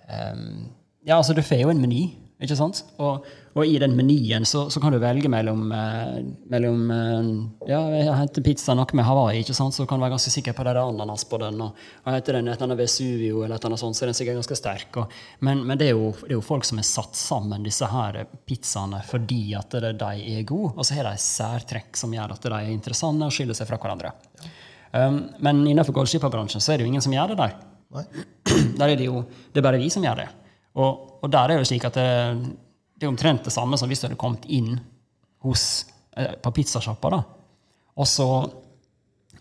um, 0.07 0.49
Ja, 1.07 1.17
altså, 1.17 1.33
du 1.33 1.43
får 1.45 1.63
jo 1.63 1.71
en 1.73 1.81
meny, 1.81 2.09
ikke 2.43 2.57
sant? 2.59 2.83
Og, 2.97 3.25
og 3.59 3.67
i 3.67 3.77
den 3.81 3.95
menyen 3.97 4.45
så, 4.47 4.65
så 4.71 4.81
kan 4.81 4.93
du 4.95 4.99
velge 5.01 5.29
mellom, 5.31 5.67
eh, 5.75 6.19
mellom 6.51 6.91
eh, 6.95 7.29
Ja, 7.69 7.81
jeg 7.93 8.15
henter 8.15 8.45
pizza 8.45 8.75
noe 8.77 8.97
med 8.97 9.05
Hawaii, 9.07 9.41
ikke 9.43 9.55
sant? 9.57 9.75
så 9.75 9.85
kan 9.87 9.99
du 9.99 10.05
være 10.05 10.15
ganske 10.15 10.33
sikker 10.33 10.55
på 10.55 10.63
at 10.63 10.69
det 10.69 10.75
er 10.75 10.81
ananas 10.81 11.25
på 11.29 11.39
den. 11.41 11.59
Og, 11.65 11.77
og 12.05 12.15
heter 12.15 12.39
den 12.39 12.49
et 12.49 12.55
eller 12.55 12.69
annet 12.69 12.81
Vesuvio, 12.81 13.43
eller 13.43 13.55
et 13.55 13.61
eller 13.61 13.73
annet 13.73 13.83
sånt, 13.83 13.99
så 13.99 14.05
er 14.05 14.11
den 14.11 14.19
sikkert 14.19 14.39
ganske 14.41 14.59
sterk. 14.59 15.01
Og, 15.01 15.19
men 15.45 15.63
men 15.69 15.77
det, 15.77 15.91
er 15.91 15.97
jo, 15.97 16.11
det 16.23 16.31
er 16.31 16.37
jo 16.37 16.45
folk 16.45 16.65
som 16.65 16.79
har 16.81 16.87
satt 16.87 17.19
sammen 17.19 17.65
disse 17.67 17.87
her 17.89 18.23
pizzaene 18.47 19.03
fordi 19.05 19.43
at 19.59 19.75
det, 19.75 19.93
de 19.99 20.37
er 20.39 20.47
gode, 20.47 20.73
og 20.75 20.87
så 20.87 20.97
har 20.97 21.09
de 21.09 21.21
særtrekk 21.21 21.99
som 21.99 22.13
gjør 22.15 22.33
at 22.35 22.47
de 22.47 22.55
er 22.55 22.71
interessante 22.73 23.27
og 23.27 23.35
skiller 23.35 23.57
seg 23.57 23.69
fra 23.69 23.79
hverandre. 23.81 24.13
Um, 24.89 25.19
men 25.45 25.61
innenfor 25.69 25.93
goldskipperbransjen 25.93 26.63
så 26.63 26.73
er 26.73 26.79
det 26.79 26.87
jo 26.87 26.93
ingen 26.93 27.03
som 27.05 27.13
gjør 27.13 27.33
det 27.33 27.41
der. 27.43 27.57
Nei. 27.93 28.05
Der 28.79 28.87
er 28.87 28.97
det 28.97 29.05
jo 29.05 29.21
det 29.53 29.61
er 29.61 29.65
bare 29.65 29.81
vi 29.81 29.89
som 29.93 30.05
gjør 30.05 30.23
det. 30.23 30.27
Og, 30.79 31.19
og 31.21 31.29
der 31.31 31.45
er 31.45 31.57
det 31.57 31.63
jo 31.63 31.69
slik 31.69 31.85
at 31.89 31.97
det, 31.97 32.09
det 32.99 33.07
er 33.07 33.11
omtrent 33.11 33.45
det 33.47 33.55
samme 33.55 33.77
som 33.79 33.89
hvis 33.89 34.01
du 34.03 34.09
hadde 34.09 34.19
kommet 34.19 34.47
inn 34.51 34.73
hos, 35.45 35.85
eh, 36.17 36.35
på 36.43 36.51
pizzasjappa. 36.51 37.21
Og 37.99 38.07
så 38.07 38.27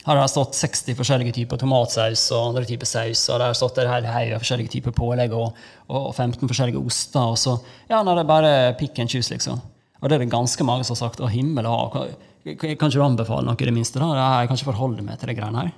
har 0.04 0.16
det 0.16 0.28
stått 0.30 0.54
60 0.54 0.96
forskjellige 0.96 1.34
typer 1.40 1.58
tomatsaus 1.60 2.22
og 2.32 2.52
andre 2.52 2.68
typer 2.68 2.88
saus, 2.88 3.24
og 3.28 3.40
det 3.40 3.48
har 3.50 3.58
stått 3.58 3.80
en 3.82 3.90
hel 3.90 4.06
haug 4.08 4.36
av 4.36 4.44
forskjellige 4.44 4.72
typer 4.76 4.94
pålegg 4.96 5.34
og, 5.36 5.58
og 5.90 6.06
15 6.14 6.46
forskjellige 6.46 6.80
oster, 6.80 7.34
og 7.34 7.36
så 7.40 7.58
ja, 7.90 8.00
nå 8.00 8.14
er 8.14 8.22
det 8.22 8.30
bare 8.30 8.52
pick 8.78 9.02
and 9.02 9.10
choose, 9.10 9.32
liksom. 9.34 9.60
Og 9.98 10.06
det 10.08 10.16
er 10.16 10.22
det 10.22 10.30
ganske 10.30 10.64
mange 10.64 10.86
som 10.86 10.94
har 10.94 11.08
sagt. 11.08 11.20
Å, 11.20 11.28
himmel 11.32 11.66
og 11.66 11.96
hav. 11.96 12.14
Kan 12.46 12.70
ikke 12.70 12.92
du 12.94 13.02
anbefale 13.02 13.44
noe 13.44 13.58
i 13.58 13.66
det 13.66 13.74
minste? 13.74 13.98
da? 13.98 14.12
Jeg 14.14 14.48
kan 14.48 14.60
ikke 14.60 14.70
forholde 14.70 15.02
meg 15.04 15.18
til 15.18 15.32
de 15.32 15.34
greiene 15.36 15.64
her. 15.64 15.72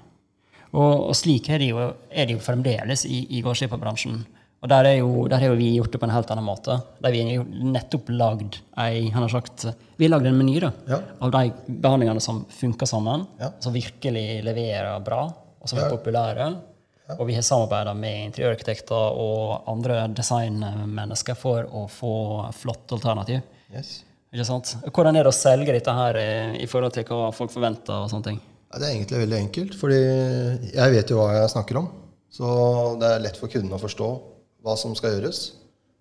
Og, 0.70 1.08
og 1.08 1.14
slik 1.18 1.48
er 1.50 1.62
det 1.62 1.70
jo, 1.72 1.86
er 2.12 2.28
det 2.28 2.36
jo 2.36 2.42
fremdeles 2.44 3.06
i, 3.08 3.24
i 3.32 3.40
gårdskipperbransjen. 3.42 4.20
Og 4.60 4.68
der 4.68 4.84
er, 4.84 4.96
jo, 5.00 5.26
der 5.30 5.40
har 5.40 5.46
jo 5.54 5.56
vi 5.56 5.70
gjort 5.78 5.92
det 5.94 5.98
på 6.02 6.04
en 6.04 6.12
helt 6.12 6.30
annen 6.34 6.44
måte. 6.44 6.74
Der 7.00 7.12
vi 7.14 7.22
har 7.24 7.44
nettopp 7.48 8.10
lagd 8.12 8.58
ei, 8.76 9.06
han 9.10 9.22
har 9.24 9.30
sagt, 9.32 9.64
Vi 9.96 10.04
har 10.06 10.10
lagd 10.18 10.26
en 10.28 10.36
meny 10.36 10.58
da, 10.60 10.70
Ja. 10.88 10.98
av 11.20 11.30
de 11.32 11.52
behandlingene 11.68 12.20
som 12.20 12.44
funker 12.48 12.86
sammen, 12.86 13.26
Ja. 13.40 13.52
som 13.60 13.72
virkelig 13.72 14.42
leverer 14.44 15.00
bra, 15.04 15.22
og 15.60 15.68
som 15.68 15.78
er 15.78 15.88
Ja. 15.88 15.96
populære. 15.96 16.56
Og 17.18 17.26
vi 17.26 17.34
har 17.34 17.42
samarbeida 17.42 17.92
med 17.94 18.30
interiørarkitekter 18.32 19.16
og 19.18 19.62
andre 19.66 20.06
designmennesker 20.14 21.34
for 21.36 21.64
å 21.64 21.88
få 21.90 22.52
flotte 22.54 22.92
alternativ. 22.94 23.40
Yes. 23.74 24.04
Ikke 24.32 24.44
sant? 24.46 24.76
Hvordan 24.92 25.16
er 25.16 25.24
det 25.24 25.32
å 25.32 25.34
selge 25.34 25.72
dette 25.72 25.90
her 25.92 26.14
eh, 26.16 26.52
i 26.62 26.66
forhold 26.66 26.92
til 26.92 27.04
hva 27.04 27.32
folk 27.34 27.50
forventer? 27.50 27.90
og 28.04 28.10
sånne 28.10 28.24
ting? 28.24 28.40
Ja, 28.72 28.78
det 28.78 28.86
er 28.88 28.94
egentlig 28.94 29.26
veldig 29.26 29.40
enkelt, 29.40 29.74
fordi 29.74 30.00
jeg 30.74 30.92
vet 30.92 31.08
jo 31.10 31.16
hva 31.18 31.32
jeg 31.40 31.50
snakker 31.50 31.76
om. 31.78 31.88
Så 32.30 32.98
det 33.00 33.08
er 33.10 33.18
lett 33.24 33.36
for 33.40 33.48
kunden 33.48 33.72
å 33.74 33.80
forstå 33.80 34.20
hva 34.64 34.76
som 34.78 34.94
skal 34.98 35.16
gjøres, 35.16 35.52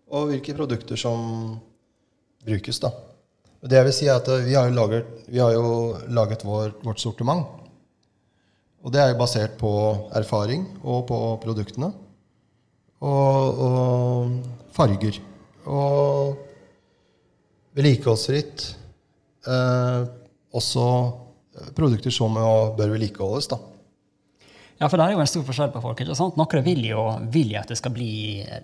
og 0.09 0.31
hvilke 0.31 0.55
produkter 0.57 0.99
som 0.99 1.59
brukes. 2.45 2.79
da. 2.79 2.91
Det 3.61 3.75
jeg 3.75 3.87
vil 3.89 3.95
si 3.95 4.07
er 4.07 4.19
at 4.19 4.27
Vi 4.45 4.55
har 4.55 4.69
jo 4.69 4.75
laget, 4.75 5.05
har 5.35 5.53
jo 5.53 5.97
laget 6.07 6.45
vår, 6.45 6.75
vårt 6.83 6.99
sortiment. 6.99 7.45
Og 8.83 8.93
det 8.93 9.01
er 9.01 9.09
jo 9.11 9.19
basert 9.19 9.57
på 9.59 9.71
erfaring 10.15 10.63
og 10.83 11.07
på 11.07 11.17
produktene. 11.43 11.91
Og, 13.03 13.59
og 13.59 14.71
farger. 14.75 15.19
Og 15.67 16.37
vedlikeholdsfritt. 17.75 18.63
Eh, 19.47 20.07
også 20.55 20.85
produkter 21.75 22.11
som 22.15 22.39
bør 22.39 22.95
vedlikeholdes. 22.95 23.51
da. 23.51 23.59
Ja, 24.79 24.87
for 24.87 24.95
det 24.95 25.09
er 25.09 25.15
jo 25.15 25.19
en 25.19 25.27
stor 25.27 25.43
forskjell 25.43 25.71
på 25.73 25.81
folk. 25.83 25.99
ikke 25.99 26.15
sant? 26.15 26.37
Noen 26.39 26.63
vil 26.63 26.85
jo, 26.87 27.01
vil 27.33 27.51
at 27.59 27.67
det 27.71 27.75
skal 27.79 27.91
bli 27.91 28.11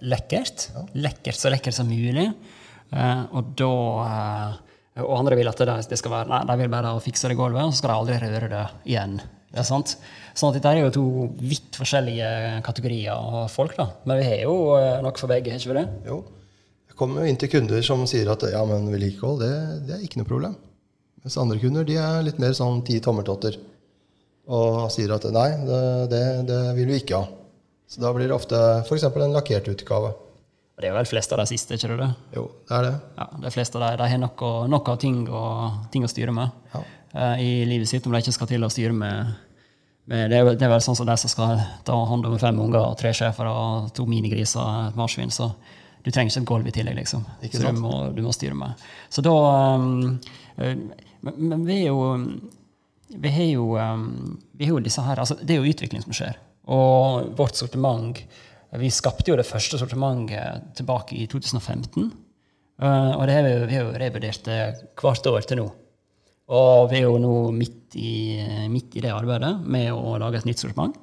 lekkert. 0.08 0.70
Lekkert 0.96 1.40
så 1.40 1.52
lekkert 1.52 1.76
som 1.76 1.90
mulig. 1.92 2.30
Uh, 2.94 3.26
og 3.36 3.50
da 3.58 3.72
uh, 4.06 5.02
Og 5.02 5.16
andre 5.18 5.36
vil 5.40 5.50
at 5.50 5.60
det, 5.60 5.74
det 5.90 5.98
skal 5.98 6.14
være 6.14 6.30
Nei, 6.30 6.44
de 6.46 6.56
vil 6.60 6.70
bare 6.72 6.92
fikse 7.04 7.28
det 7.28 7.36
gulvet, 7.36 7.66
og 7.66 7.74
så 7.74 7.82
skal 7.82 7.92
de 7.92 7.96
aldri 7.98 8.20
røre 8.22 8.52
det 8.54 8.62
igjen. 8.94 9.18
Ikke 9.52 9.66
sant? 9.68 9.98
Sånn 10.38 10.54
at 10.54 10.60
dette 10.60 10.72
er 10.72 10.86
jo 10.86 10.94
to 10.96 11.06
vidt 11.42 11.76
forskjellige 11.76 12.30
kategorier 12.64 13.12
av 13.18 13.52
folk. 13.52 13.76
da. 13.76 13.90
Men 14.08 14.22
vi 14.22 14.30
har 14.30 14.46
jo 14.46 14.56
uh, 14.78 15.04
noe 15.04 15.20
for 15.20 15.32
begge, 15.32 15.52
har 15.52 15.60
ikke 15.60 15.74
vi 15.74 15.80
det? 15.82 15.86
Jo. 16.08 16.22
Jeg 16.88 17.00
kommer 17.02 17.26
jo 17.26 17.34
inn 17.34 17.42
til 17.42 17.52
kunder 17.52 17.84
som 17.84 18.08
sier 18.08 18.32
at 18.32 18.48
ja, 18.48 18.64
men 18.70 18.88
vedlikehold 18.88 19.44
det, 19.44 19.54
det 19.90 19.98
er 19.98 20.08
ikke 20.08 20.24
noe 20.24 20.32
problem. 20.32 20.56
Mens 21.26 21.36
andre 21.42 21.60
kunder 21.60 21.84
de 21.84 22.00
er 22.00 22.24
litt 22.24 22.40
mer 22.40 22.56
sånn 22.56 22.86
ti 22.88 23.02
tommeltotter 23.04 23.58
og 24.46 24.92
sier 24.94 25.14
at 25.16 25.26
nei, 25.34 25.50
det, 25.66 26.22
det, 26.46 26.60
vil 26.78 26.92
vi 26.92 27.00
ikke 27.02 27.22
ha. 27.22 27.30
Så 27.90 28.02
da 28.02 28.12
blir 28.14 28.30
det 28.30 28.36
ofte 28.36 28.60
f.eks. 28.84 29.08
en 29.08 29.34
lakkert 29.34 29.70
utgave. 29.72 30.12
Og 30.76 30.84
det 30.84 30.90
er 30.90 30.98
vel 30.98 31.08
flest 31.08 31.32
av 31.32 31.40
de 31.40 31.48
siste, 31.48 31.78
ikke 31.78 31.96
det? 32.02 32.10
Jo, 32.36 32.50
det 32.68 32.76
er 32.78 32.86
det. 32.90 32.94
Ja, 33.16 33.28
De 33.46 33.52
fleste 33.54 33.80
av 33.80 33.86
de, 33.86 33.96
de 34.02 34.10
har 34.12 34.20
nok, 34.20 34.44
nok 34.70 34.92
av 34.92 35.00
ting 35.02 35.24
å, 35.30 35.46
ting 35.94 36.04
å 36.04 36.12
styre 36.12 36.34
med 36.36 36.52
Ja. 36.74 36.82
uh, 37.16 37.36
i 37.42 37.64
livet 37.70 37.90
sitt, 37.90 38.06
om 38.06 38.14
de 38.14 38.22
ikke 38.22 38.36
skal 38.36 38.50
til 38.52 38.68
å 38.68 38.72
styre 38.74 38.94
med, 38.94 39.32
med 40.12 40.34
det, 40.34 40.42
er, 40.42 40.52
det 40.60 40.68
er 40.68 40.74
vel 40.74 40.84
sånn 40.84 40.98
som 41.00 41.08
de 41.08 41.16
som 41.22 41.32
skal 41.32 41.64
ta 41.88 41.96
hånd 42.12 42.28
om 42.28 42.36
fem 42.42 42.60
unger, 42.60 42.92
tre 43.00 43.14
sjefer 43.16 43.48
og 43.50 43.94
to 43.96 44.06
minigriser 44.10 44.62
og 44.62 44.92
et 44.92 45.00
marsvin. 45.00 45.32
Så 45.32 45.48
du 46.04 46.12
trenger 46.12 46.34
ikke 46.34 46.44
et 46.44 46.52
gulv 46.52 46.68
i 46.70 46.76
tillegg, 46.76 47.00
liksom. 47.00 47.24
Ikke 47.48 47.64
så 47.64 47.72
du 47.72 47.80
må, 47.82 47.96
du 48.14 48.22
må 48.26 48.36
styre 48.36 48.58
med. 48.60 48.84
Så 49.10 49.24
da 49.26 49.34
um, 49.80 50.20
men, 50.60 50.90
men 51.24 51.64
vi 51.66 51.80
er 51.86 51.90
jo 51.90 52.04
vi 53.08 53.30
har 53.30 53.50
jo, 53.52 53.78
um, 53.78 54.38
vi 54.58 54.66
har 54.66 54.76
jo 54.76 54.84
disse 54.84 55.04
her, 55.06 55.20
altså 55.22 55.38
Det 55.38 55.56
er 55.56 55.62
jo 55.62 55.72
utvikling 55.72 56.04
som 56.04 56.16
skjer. 56.16 56.38
Og 56.74 57.36
vårt 57.38 57.58
sortiment 57.60 58.18
Vi 58.82 58.90
skapte 58.90 59.30
jo 59.30 59.38
det 59.38 59.46
første 59.46 59.78
sortimentet 59.78 60.72
tilbake 60.76 61.16
i 61.16 61.28
2015. 61.32 62.10
Uh, 62.82 63.14
og 63.16 63.28
det 63.28 63.36
har 63.38 63.46
vi, 63.46 63.54
vi 63.70 63.78
har 63.78 63.86
jo 63.86 64.00
revurdert 64.02 64.50
hvert 65.00 65.30
år 65.32 65.46
til 65.48 65.62
nå. 65.62 65.68
Og 66.56 66.90
vi 66.92 67.00
er 67.00 67.08
jo 67.08 67.18
nå 67.22 67.36
midt 67.56 67.96
i, 67.98 68.42
midt 68.70 68.98
i 68.98 69.02
det 69.06 69.14
arbeidet 69.14 69.54
med 69.64 69.94
å 69.94 70.18
lage 70.22 70.42
et 70.42 70.50
nytt 70.50 70.62
sortiment. 70.62 70.98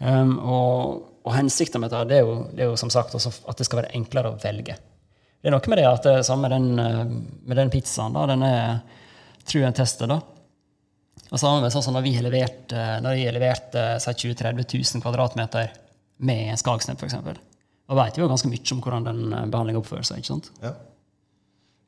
Um, 0.00 0.34
og, 0.40 1.06
og 1.24 1.36
hensikten 1.36 1.80
med 1.80 1.92
dette 1.92 2.10
det 2.10 2.18
er, 2.18 2.26
jo, 2.26 2.40
det 2.52 2.64
er 2.64 2.72
jo 2.72 2.80
som 2.80 2.92
sagt 2.92 3.14
at 3.16 3.56
det 3.56 3.68
skal 3.68 3.84
være 3.84 3.94
enklere 3.96 4.34
å 4.34 4.40
velge. 4.42 4.76
Det 4.76 5.48
er 5.48 5.54
noe 5.54 5.70
med 5.70 5.80
det 5.80 5.86
at 5.88 6.08
det 6.08 6.16
samme 6.26 6.48
med 6.48 6.56
den, 6.56 6.80
uh, 6.80 7.44
med 7.46 7.60
den 7.60 7.72
pizzaen. 7.72 8.16
da, 8.16 8.26
Den 8.32 8.44
er 8.44 8.80
tru 9.46 9.62
en 9.62 9.76
tested. 9.76 10.10
da. 10.10 10.20
Og 11.26 11.40
sammen 11.40 11.64
med 11.64 11.74
sånn 11.74 11.84
som 11.84 11.96
når 11.96 12.04
vi 12.06 12.14
har 12.16 12.26
levert, 12.26 12.72
eh, 12.72 12.96
når 13.02 13.18
vi 13.18 13.24
har 13.26 13.36
levert 13.36 13.74
eh, 13.78 13.96
si 14.02 14.14
20 14.26 14.36
000-30 14.38 14.96
000 14.96 15.04
kvadratmeter 15.04 15.72
med 16.26 16.56
Skagsnep, 16.60 17.02
f.eks. 17.02 17.16
Da 17.86 17.96
vet 17.98 18.18
vi 18.18 18.22
jo 18.22 18.28
ganske 18.30 18.50
mye 18.50 18.74
om 18.74 18.82
hvordan 18.82 19.08
den 19.08 19.24
behandlinga 19.52 19.82
oppfører 19.82 20.06
seg. 20.06 20.22
ikke 20.22 20.32
sant? 20.34 20.50
Ja. 20.62 20.74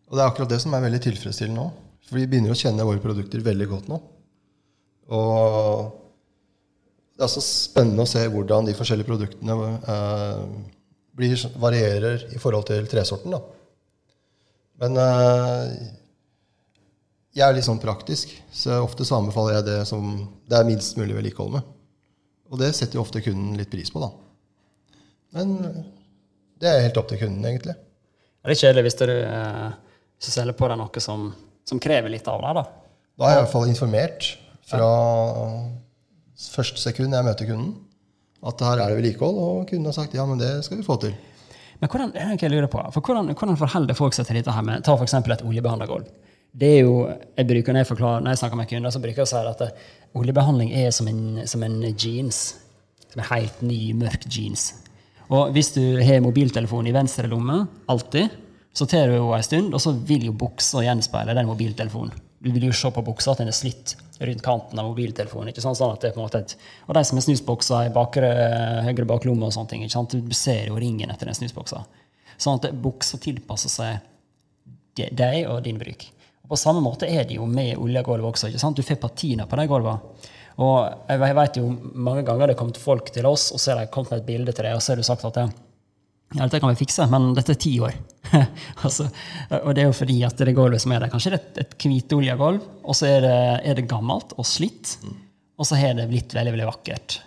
Og 0.08 0.16
det 0.16 0.24
er 0.24 0.30
akkurat 0.30 0.52
det 0.52 0.60
som 0.62 0.74
er 0.74 0.84
veldig 0.84 1.00
tilfredsstillende 1.04 1.60
nå. 1.60 1.68
For 2.08 2.16
vi 2.16 2.28
begynner 2.30 2.54
å 2.54 2.58
kjenne 2.58 2.86
våre 2.88 3.02
produkter 3.02 3.42
veldig 3.44 3.68
godt 3.68 3.90
nå. 3.92 3.98
Og 5.18 5.96
det 7.18 7.26
er 7.26 7.32
så 7.32 7.42
spennende 7.44 8.04
å 8.04 8.08
se 8.08 8.22
hvordan 8.30 8.68
de 8.68 8.76
forskjellige 8.78 9.08
produktene 9.08 9.54
eh, 9.92 10.42
blir, 11.18 11.40
varierer 11.58 12.28
i 12.30 12.40
forhold 12.40 12.68
til 12.70 12.86
tresorten. 12.88 13.34
Da. 13.34 13.40
Men 14.84 15.00
eh, 15.02 15.72
jeg 17.38 17.46
er 17.46 17.54
litt 17.54 17.66
sånn 17.66 17.80
praktisk, 17.82 18.32
så 18.50 18.80
ofte 18.82 19.06
så 19.06 19.18
anbefaler 19.20 19.58
jeg 19.58 19.68
det 19.68 19.78
som 19.88 20.08
det 20.50 20.58
er 20.58 20.66
minst 20.66 20.98
mulig 20.98 21.16
vedlikehold 21.16 21.54
med. 21.54 21.74
Og 22.48 22.60
det 22.60 22.72
setter 22.74 22.98
jo 22.98 23.04
ofte 23.04 23.22
kunden 23.22 23.58
litt 23.58 23.70
pris 23.70 23.92
på, 23.92 24.02
da. 24.02 24.10
Men 25.36 25.54
det 26.58 26.70
er 26.70 26.86
helt 26.86 26.98
opp 26.98 27.10
til 27.10 27.20
kunden, 27.20 27.44
egentlig. 27.44 27.76
Det 28.42 28.54
er 28.54 28.60
kjedelig 28.62 28.86
hvis 28.88 28.98
du, 28.98 29.10
eh, 29.12 29.66
hvis 30.16 30.30
du 30.30 30.34
selger 30.34 30.56
på 30.56 30.70
deg 30.70 30.80
noe 30.80 31.02
som, 31.04 31.28
som 31.68 31.82
krever 31.82 32.10
litt 32.12 32.28
av 32.30 32.40
deg. 32.42 32.58
da. 32.58 32.64
Da 33.18 33.26
er 33.26 33.34
jeg 33.34 33.38
i 33.38 33.44
hvert 33.44 33.54
fall 33.54 33.68
informert 33.68 34.30
fra 34.68 34.88
første 36.38 36.80
sekund 36.80 37.14
jeg 37.14 37.26
møter 37.26 37.48
kunden, 37.48 37.74
at 38.46 38.62
her 38.62 38.78
er 38.78 38.92
det 38.92 39.00
vedlikehold, 39.00 39.38
og 39.42 39.68
kunden 39.68 39.90
har 39.90 39.96
sagt 39.96 40.16
ja, 40.16 40.24
men 40.28 40.40
det 40.40 40.52
skal 40.66 40.80
vi 40.80 40.86
få 40.86 40.96
til. 41.02 41.16
Men 41.78 41.90
hvordan, 41.90 42.14
det 42.14 42.42
jeg 42.42 42.50
lurer 42.50 42.70
på, 42.70 42.80
for 42.94 43.04
hvordan, 43.04 43.30
hvordan 43.34 43.58
forholder 43.58 43.98
folk 43.98 44.16
seg 44.16 44.26
til 44.26 44.40
dette 44.40 44.54
her 44.54 44.64
med 44.66 44.82
Ta 44.86 44.96
f.eks. 44.98 45.14
et 45.14 45.44
oljebehandla 45.46 45.86
gulv. 45.90 46.08
Det 46.58 46.68
er 46.78 46.80
jo, 46.86 46.94
jeg 47.36 47.48
bruker, 47.48 47.74
når, 47.74 47.84
jeg 47.84 47.90
forklarer, 47.92 48.24
når 48.24 48.34
jeg 48.34 48.40
snakker 48.42 48.60
med 48.60 48.70
kunder, 48.70 48.94
så 48.94 49.02
bruker 49.02 49.22
jeg 49.22 49.28
å 49.28 49.30
si 49.30 49.40
at 49.52 49.62
det, 49.62 49.68
oljebehandling 50.18 50.72
er 50.80 50.90
som 50.94 51.08
en, 51.10 51.22
som 51.46 51.62
en 51.66 51.78
jeans. 51.92 52.42
Som 53.08 53.22
en 53.22 53.30
helt 53.30 53.62
ny, 53.64 53.80
mørk 53.96 54.26
jeans. 54.32 54.70
Og 55.28 55.52
hvis 55.52 55.74
du 55.76 55.82
har 56.00 56.22
mobiltelefonen 56.24 56.88
i 56.88 56.96
venstre 56.96 57.28
lomme, 57.28 57.60
alltid, 57.92 58.32
så 58.72 58.86
tar 58.88 59.10
du 59.10 59.18
jo 59.18 59.30
en 59.36 59.44
stund, 59.44 59.74
og 59.74 59.82
så 59.82 59.92
vil 59.92 60.28
jo 60.28 60.34
buksa 60.36 60.84
gjenspeile 60.86 61.36
den 61.36 61.48
mobiltelefonen. 61.48 62.14
Du 62.38 62.52
vil 62.54 62.68
jo 62.68 62.76
se 62.76 62.90
på 62.94 63.02
buksa 63.02 63.32
at 63.32 63.42
den 63.42 63.50
er 63.50 63.56
slitt 63.56 63.96
rundt 64.18 64.42
kanten 64.42 64.78
av 64.78 64.86
mobiltelefonen. 64.88 65.50
ikke 65.52 65.62
sant? 65.62 65.78
Sånn 65.78 65.94
at 65.94 66.02
det 66.02 66.10
er 66.10 66.14
på 66.16 66.22
en 66.22 66.26
måte 66.26 66.42
et, 66.42 66.54
og 66.86 66.94
de 66.96 67.02
som 67.06 67.18
har 67.18 67.26
snusboksa 67.26 67.84
i 67.86 67.94
bakre, 67.94 68.30
høyre 68.86 69.06
baklomme 69.08 69.46
og 69.46 69.54
sånne 69.54 69.72
ting, 69.72 69.86
ikke 69.86 69.96
sant? 69.96 70.14
du 70.14 70.36
ser 70.36 70.70
jo 70.70 70.78
ringen 70.78 71.10
etter 71.12 71.30
den 71.30 71.38
snusboksa. 71.38 71.84
Sånn 72.38 72.60
at 72.60 72.70
buksa 72.82 73.18
tilpasser 73.22 73.72
seg 73.72 74.06
deg 74.98 75.44
og 75.46 75.62
din 75.66 75.78
bruk. 75.78 76.08
Og 76.48 76.54
På 76.54 76.56
samme 76.56 76.80
måte 76.80 77.04
er 77.04 77.26
det 77.28 77.36
jo 77.36 77.46
med 77.46 77.76
oljegulv 77.76 78.24
også. 78.30 78.48
ikke 78.48 78.60
sant? 78.62 78.76
Du 78.76 78.82
får 78.82 78.96
patina 79.02 79.44
på 79.46 79.56
de 79.60 79.66
gulvene. 79.68 80.00
Og 80.58 81.10
jeg 81.12 81.36
vet 81.38 81.56
jo 81.60 81.68
mange 81.94 82.24
ganger 82.26 82.48
det 82.48 82.56
har 82.56 82.58
kommet 82.64 82.80
folk 82.82 83.12
til 83.14 83.26
oss, 83.28 83.52
og 83.52 83.60
så 83.60 83.74
har 83.74 83.84
de 83.84 83.92
kommet 83.94 84.10
med 84.10 84.22
et 84.22 84.26
bilde 84.26 84.54
til 84.54 84.66
deg, 84.66 84.74
og 84.74 84.82
så 84.82 84.92
har 84.92 84.98
du 84.98 85.06
sagt 85.06 85.26
at 85.28 85.36
ja, 85.38 86.42
dette 86.42 86.58
kan 86.60 86.72
vi 86.72 86.80
fikse, 86.80 87.06
men 87.08 87.30
dette 87.36 87.54
er 87.54 87.60
ti 87.62 87.70
år. 87.80 87.94
altså, 88.84 89.06
og 89.62 89.70
det 89.76 89.84
er 89.84 89.86
jo 89.86 89.94
fordi 89.96 90.18
at 90.26 90.42
det 90.42 90.56
gulvet 90.56 90.82
som 90.82 90.92
er 90.92 91.04
der, 91.04 91.12
kanskje 91.12 91.36
det 91.36 91.38
er 91.38 91.62
et, 91.62 91.78
hvitoljegulv, 91.78 92.66
og 92.82 92.98
så 92.98 93.08
er 93.08 93.22
det, 93.24 93.38
er 93.70 93.78
det 93.78 93.86
gammelt 93.88 94.34
og 94.36 94.48
slitt, 94.48 94.96
og 95.56 95.68
så 95.68 95.78
har 95.78 95.94
det 95.96 96.08
blitt 96.10 96.34
veldig 96.36 96.56
veldig 96.56 96.68
vakkert. 96.68 97.20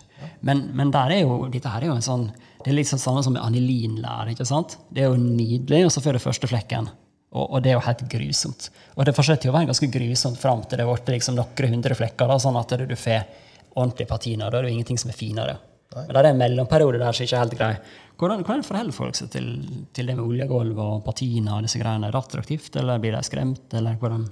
Men, 0.46 0.68
men 0.76 0.92
er 0.94 1.22
jo, 1.22 1.40
dette 1.50 1.72
her 1.72 1.82
er 1.82 1.90
jo 1.90 1.96
en 1.96 2.04
sånn, 2.04 2.28
det 2.62 2.70
er 2.70 2.78
litt 2.78 2.90
sånn 2.92 3.02
samme 3.02 3.24
som 3.26 3.34
med 3.34 3.42
anilinlær. 3.42 4.30
ikke 4.30 4.46
sant? 4.46 4.76
Det 4.92 5.02
er 5.02 5.10
jo 5.10 5.18
nydelig, 5.18 5.86
og 5.88 5.94
så 5.94 6.04
får 6.04 6.18
du 6.18 6.22
første 6.28 6.50
flekken. 6.52 6.92
Og, 7.32 7.46
og 7.46 7.62
det 7.64 7.72
er 7.72 7.78
jo 7.78 7.84
helt 7.86 8.04
grusomt. 8.12 8.68
Og 8.96 9.06
det 9.08 9.14
fortsetter 9.16 9.48
jo 9.48 9.54
å 9.54 9.56
være 9.56 9.70
ganske 9.70 9.88
grusomt 9.92 10.40
fram 10.40 10.64
til 10.68 10.80
det 10.80 10.86
ble 10.88 11.16
liksom 11.16 11.38
noen 11.38 11.74
hundre 11.76 11.96
flekker, 11.96 12.28
da, 12.28 12.38
sånn 12.40 12.58
at 12.60 12.74
du 12.76 12.96
får 12.96 13.22
ordentlig 13.72 14.08
patina. 14.08 14.50
Da 14.50 14.58
er 14.58 14.66
det 14.66 14.72
jo 14.72 14.76
ingenting 14.78 15.00
som 15.00 15.12
er 15.12 15.16
finere. 15.16 15.56
Men 15.92 16.12
det 16.12 16.20
er 16.20 16.28
en 16.30 16.40
mellomperiode 16.40 17.00
der 17.00 17.16
som 17.16 17.24
ikke 17.24 17.36
er 17.36 17.44
helt 17.44 17.56
grei. 17.58 17.72
Hvordan, 18.20 18.44
hvordan 18.46 18.64
forholder 18.64 18.96
folk 18.96 19.16
seg 19.18 19.32
til, 19.32 19.48
til 19.96 20.08
det 20.08 20.14
med 20.16 20.24
oljegulv 20.24 20.78
og 20.78 21.00
patina 21.06 21.56
og 21.56 21.66
disse 21.66 21.80
greiene? 21.80 22.08
Er 22.08 22.14
det 22.14 22.20
attraktivt, 22.20 22.76
eller 22.80 23.00
blir 23.02 23.16
de 23.16 23.22
skremt, 23.26 23.64
eller 23.76 23.96
hvordan? 24.00 24.28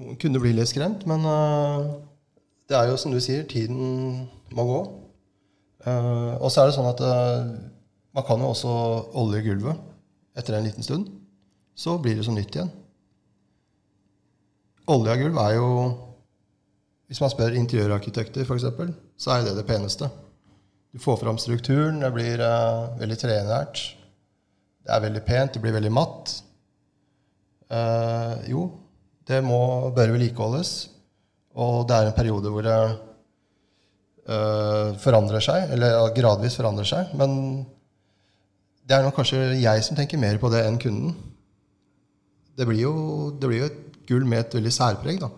Noen 0.00 0.18
kunne 0.20 0.40
bli 0.42 0.54
litt 0.56 0.70
skremt, 0.72 1.04
men 1.08 1.28
uh, 1.28 1.92
det 2.68 2.78
er 2.78 2.90
jo 2.90 2.98
som 3.00 3.14
du 3.14 3.20
sier, 3.22 3.44
tiden 3.48 4.26
må 4.56 4.66
gå. 4.68 4.80
Uh, 5.86 6.40
og 6.40 6.48
så 6.52 6.62
er 6.62 6.70
det 6.70 6.76
sånn 6.78 6.90
at 6.90 7.02
uh, 7.04 7.52
man 8.16 8.26
kan 8.26 8.42
jo 8.42 8.52
også 8.52 8.72
olje 9.20 9.44
gulvet 9.46 10.38
etter 10.38 10.56
en 10.56 10.66
liten 10.66 10.84
stund. 10.84 11.10
Så 11.74 11.96
blir 11.98 12.16
det 12.18 12.24
som 12.26 12.36
nytt 12.36 12.54
igjen. 12.56 12.70
Olje 14.92 15.14
og 15.14 15.22
gulv 15.22 15.38
er 15.38 15.54
jo 15.56 15.68
Hvis 17.06 17.20
man 17.20 17.30
spør 17.30 17.56
interiørarkitekter, 17.60 18.46
f.eks., 18.46 18.94
så 19.20 19.34
er 19.34 19.42
det 19.44 19.56
det 19.58 19.66
peneste. 19.68 20.06
Du 20.92 20.98
får 21.00 21.18
fram 21.20 21.36
strukturen, 21.38 22.00
det 22.00 22.08
blir 22.14 22.40
uh, 22.40 22.94
veldig 22.96 23.18
trenært. 23.20 23.82
Det 24.80 24.94
er 24.94 25.02
veldig 25.04 25.22
pent, 25.26 25.52
det 25.52 25.60
blir 25.60 25.74
veldig 25.76 25.92
matt. 25.92 26.32
Uh, 27.68 28.40
jo, 28.48 28.64
det 29.28 29.42
må 29.44 29.90
bør 29.92 30.14
vedlikeholdes. 30.16 30.72
Og 31.60 31.84
det 31.88 31.98
er 31.98 32.08
en 32.08 32.16
periode 32.16 32.52
hvor 32.54 32.64
det 32.64 32.78
uh, 34.32 34.96
forandrer 35.04 35.44
seg, 35.44 35.68
eller 35.76 36.14
gradvis 36.16 36.56
forandrer 36.56 36.88
seg. 36.88 37.12
Men 37.20 37.36
det 38.88 38.96
er 38.96 39.04
nok 39.04 39.20
kanskje 39.20 39.52
jeg 39.60 39.84
som 39.84 40.00
tenker 40.00 40.20
mer 40.20 40.40
på 40.40 40.48
det 40.52 40.64
enn 40.64 40.80
kunden. 40.80 41.12
Det 42.58 42.66
blir 42.68 42.82
jo, 42.84 42.92
det 43.40 43.48
blir 43.48 43.62
jo 43.64 43.70
et 43.70 43.80
gull 44.08 44.24
med 44.28 44.42
et 44.44 44.54
veldig 44.58 44.72
særpreg, 44.74 45.20
da. 45.22 45.30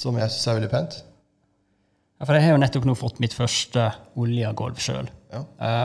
Som 0.00 0.16
jeg 0.20 0.32
syns 0.32 0.48
er 0.48 0.60
veldig 0.60 0.72
pent. 0.72 1.00
Ja, 2.20 2.26
for 2.28 2.36
jeg 2.36 2.44
har 2.44 2.54
jo 2.54 2.60
nettopp 2.60 2.86
nå 2.88 2.94
fått 3.00 3.20
mitt 3.22 3.32
første 3.36 3.86
oljegulv 4.20 4.80
sjøl. 4.80 5.08
Ja. 5.30 5.44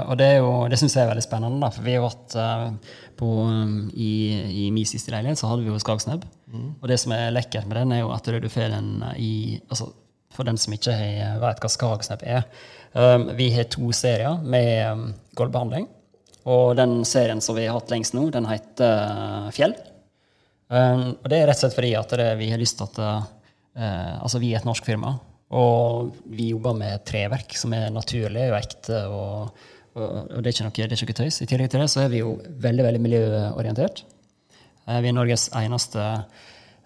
og 0.09 0.15
det, 0.17 0.25
er 0.25 0.39
jo, 0.41 0.53
det 0.71 0.79
syns 0.81 0.95
jeg 0.97 1.05
er 1.05 1.11
veldig 1.11 1.23
spennende, 1.23 1.59
da, 1.61 1.67
for 1.69 1.85
vi 1.85 1.93
har 1.93 2.01
vært 2.01 2.33
uh, 2.33 2.95
på, 3.19 3.27
um, 3.45 3.75
i, 3.93 4.07
i 4.49 4.63
min 4.73 4.87
siste 4.89 5.13
leilighet, 5.13 5.37
så 5.37 5.51
hadde 5.51 5.61
vi 5.61 5.69
jo 5.69 5.77
Skagsnebb. 5.83 6.25
Og 6.81 6.87
det 6.89 6.97
som 7.01 7.13
er 7.13 7.33
lekkert 7.35 7.67
med 7.69 7.77
den, 7.77 7.93
er 7.93 8.01
jo 8.01 8.09
at 8.15 8.25
du 8.25 8.49
får 8.49 8.73
den 8.73 8.89
i 9.21 9.59
altså, 9.69 9.91
For 10.35 10.43
den 10.47 10.57
som 10.59 10.73
ikke 10.75 10.91
har- 10.97 11.37
vet 11.43 11.61
hva 11.63 11.69
Skagsnebb 11.71 12.23
er. 12.27 12.47
Um, 12.95 13.29
vi 13.37 13.51
har 13.53 13.69
to 13.71 13.91
serier 13.95 14.41
med 14.43 14.91
um, 14.91 15.05
gulvbehandling. 15.37 15.87
Og 16.45 16.75
den 16.77 17.03
serien 17.07 17.39
som 17.41 17.55
vi 17.55 17.67
har 17.67 17.77
hatt 17.77 17.91
lengst 17.93 18.13
nå, 18.17 18.27
den 18.33 18.49
heter 18.49 19.47
uh, 19.47 19.51
Fjell. 19.55 19.77
Um, 20.65 21.11
og 21.21 21.29
det 21.29 21.37
er 21.37 21.45
rett 21.45 21.59
og 21.59 21.61
slett 21.61 21.77
fordi 21.77 21.93
at 21.93 22.13
det, 22.17 22.27
vi 22.39 22.49
har 22.49 22.57
lyst 22.61 22.79
til 22.79 22.87
at 22.87 23.01
uh, 23.03 23.31
Altså, 24.23 24.39
vi 24.39 24.53
er 24.53 24.61
et 24.61 24.65
norsk 24.65 24.85
firma, 24.87 25.11
og 25.53 26.13
vi 26.31 26.47
jobber 26.53 26.77
med 26.79 27.03
treverk 27.05 27.57
som 27.59 27.73
er 27.75 27.89
naturlig 27.93 28.45
og 28.47 28.55
ekte. 28.57 29.01
og, 29.11 29.65
og, 29.93 30.05
og 30.31 30.39
det, 30.39 30.47
er 30.47 30.53
ikke 30.53 30.67
noe, 30.67 30.75
det 30.77 30.85
er 30.85 30.95
ikke 30.95 31.11
noe 31.11 31.19
tøys. 31.19 31.41
I 31.43 31.47
tillegg 31.51 31.73
til 31.73 31.83
det 31.83 31.89
så 31.91 32.05
er 32.05 32.13
vi 32.13 32.21
jo 32.23 32.37
veldig 32.63 32.85
veldig 32.87 33.01
miljøorientert. 33.03 34.05
Uh, 34.87 35.01
vi 35.03 35.11
er 35.11 35.17
Norges 35.17 35.49
eneste 35.59 36.07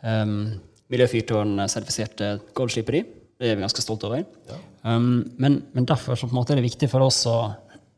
um, 0.02 0.34
miljøfyrtårn-sertifiserte 0.90 2.34
goldsliperi. 2.58 3.04
Det 3.40 3.52
er 3.52 3.60
vi 3.60 3.64
ganske 3.64 3.86
stolte 3.86 4.10
over. 4.10 4.26
Um, 4.82 5.30
men, 5.38 5.62
men 5.78 5.88
derfor 5.88 6.18
så 6.18 6.28
måte 6.34 6.56
er 6.56 6.60
det 6.60 6.72
viktig 6.72 6.90
for 6.92 7.06
oss 7.06 7.22
å, 7.30 7.38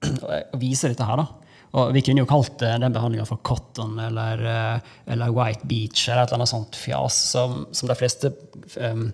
å 0.53 0.59
vise 0.61 0.91
dette 0.91 1.07
her. 1.07 1.23
da. 1.23 1.50
Og 1.79 1.93
vi 1.95 2.01
kunne 2.03 2.23
jo 2.23 2.27
kalt 2.27 2.57
den 2.59 2.83
behandlinga 2.91 3.25
for 3.29 3.39
cotton 3.47 3.95
eller, 4.03 4.41
eh, 4.51 4.89
eller 5.13 5.31
white 5.35 5.67
beach 5.67 6.09
eller 6.09 6.25
et 6.25 6.31
eller 6.31 6.41
annet 6.41 6.51
sånt 6.51 6.75
fjas 6.75 7.19
som, 7.31 7.61
som 7.71 7.87
de 7.87 7.95
fleste 7.95 8.33
um, 8.75 9.05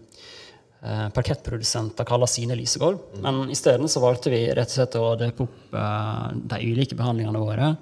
eh, 0.82 1.06
parkettprodusenter 1.14 2.08
kaller 2.08 2.30
sine 2.32 2.58
lysegulv. 2.58 3.20
Men 3.22 3.46
isteden 3.54 3.90
så 3.92 4.02
valgte 4.02 4.34
vi 4.34 4.42
rett 4.50 4.74
og 4.74 4.78
slett 4.80 4.98
å 4.98 5.14
døpe 5.20 5.46
opp 5.46 5.78
eh, 5.78 6.26
de 6.56 6.62
ulike 6.74 6.98
behandlingene 6.98 7.44
våre 7.46 7.76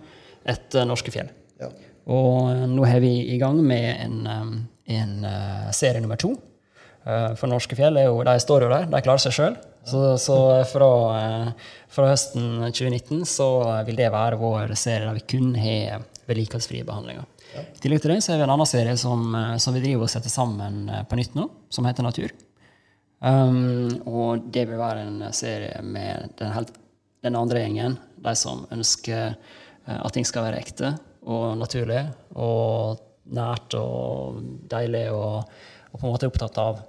etter 0.45 0.87
norske 0.89 1.13
fjell. 1.13 1.31
Ja. 1.61 1.71
Og 2.11 2.51
eh, 2.51 2.65
nå 2.69 2.83
er 2.89 2.99
vi 3.03 3.13
i 3.33 3.39
gang 3.41 3.61
med 3.65 3.87
en, 3.95 4.19
um, 4.27 4.51
en 4.91 5.15
eh, 5.31 5.71
serie 5.77 6.03
nummer 6.03 6.19
to. 6.19 6.35
Eh, 7.05 7.31
For 7.39 7.49
norske 7.51 7.77
fjell 7.77 8.01
jo, 8.03 8.19
de 8.25 8.35
står 8.41 8.67
jo 8.67 8.73
der, 8.75 8.89
de 8.91 9.01
klarer 9.05 9.23
seg 9.23 9.37
sjøl. 9.37 9.57
Så, 9.85 10.17
så 10.17 10.37
fra, 10.65 10.89
eh, 11.19 11.49
fra 11.93 12.09
høsten 12.09 12.71
2019 12.71 13.25
så 13.29 13.47
vil 13.85 13.99
det 13.99 14.09
være 14.13 14.39
vår 14.41 14.73
serie 14.79 15.05
der 15.05 15.17
vi 15.19 15.25
kun 15.29 15.51
har 15.61 16.05
vedlikeholdsfrie 16.25 16.85
behandlinger. 16.87 17.27
I 17.55 17.79
tillegg 17.79 18.01
til 18.01 18.15
det 18.15 18.23
så 18.25 18.33
har 18.33 18.41
vi 18.41 18.47
en 18.47 18.53
annen 18.55 18.69
serie 18.69 18.95
som, 18.97 19.27
eh, 19.37 19.57
som 19.61 19.77
vi 19.77 19.83
driver 19.83 20.07
og 20.07 20.11
setter 20.11 20.33
sammen 20.33 20.89
eh, 20.89 21.03
på 21.05 21.19
nytt 21.19 21.37
nå, 21.37 21.45
som 21.69 21.85
heter 21.85 22.07
Natur. 22.07 22.33
Um, 23.25 23.87
og 24.05 24.49
det 24.53 24.65
vil 24.69 24.77
være 24.77 25.05
en 25.05 25.21
serie 25.33 25.79
med 25.81 26.33
den, 26.37 26.51
helt, 26.53 26.73
den 27.25 27.37
andre 27.37 27.61
gjengen, 27.63 27.95
de 28.21 28.33
som 28.37 28.65
ønsker 28.73 29.37
at 29.85 30.13
ting 30.13 30.25
skal 30.25 30.47
være 30.47 30.59
ekte 30.59 30.91
og 31.29 31.55
naturlig 31.57 32.01
og 32.33 32.99
nært 33.33 33.77
og 33.77 34.41
deilig, 34.69 35.07
og, 35.13 35.45
og 35.93 35.95
på 35.95 36.03
en 36.03 36.13
måte 36.13 36.29
opptatt 36.29 36.59
av, 36.61 36.81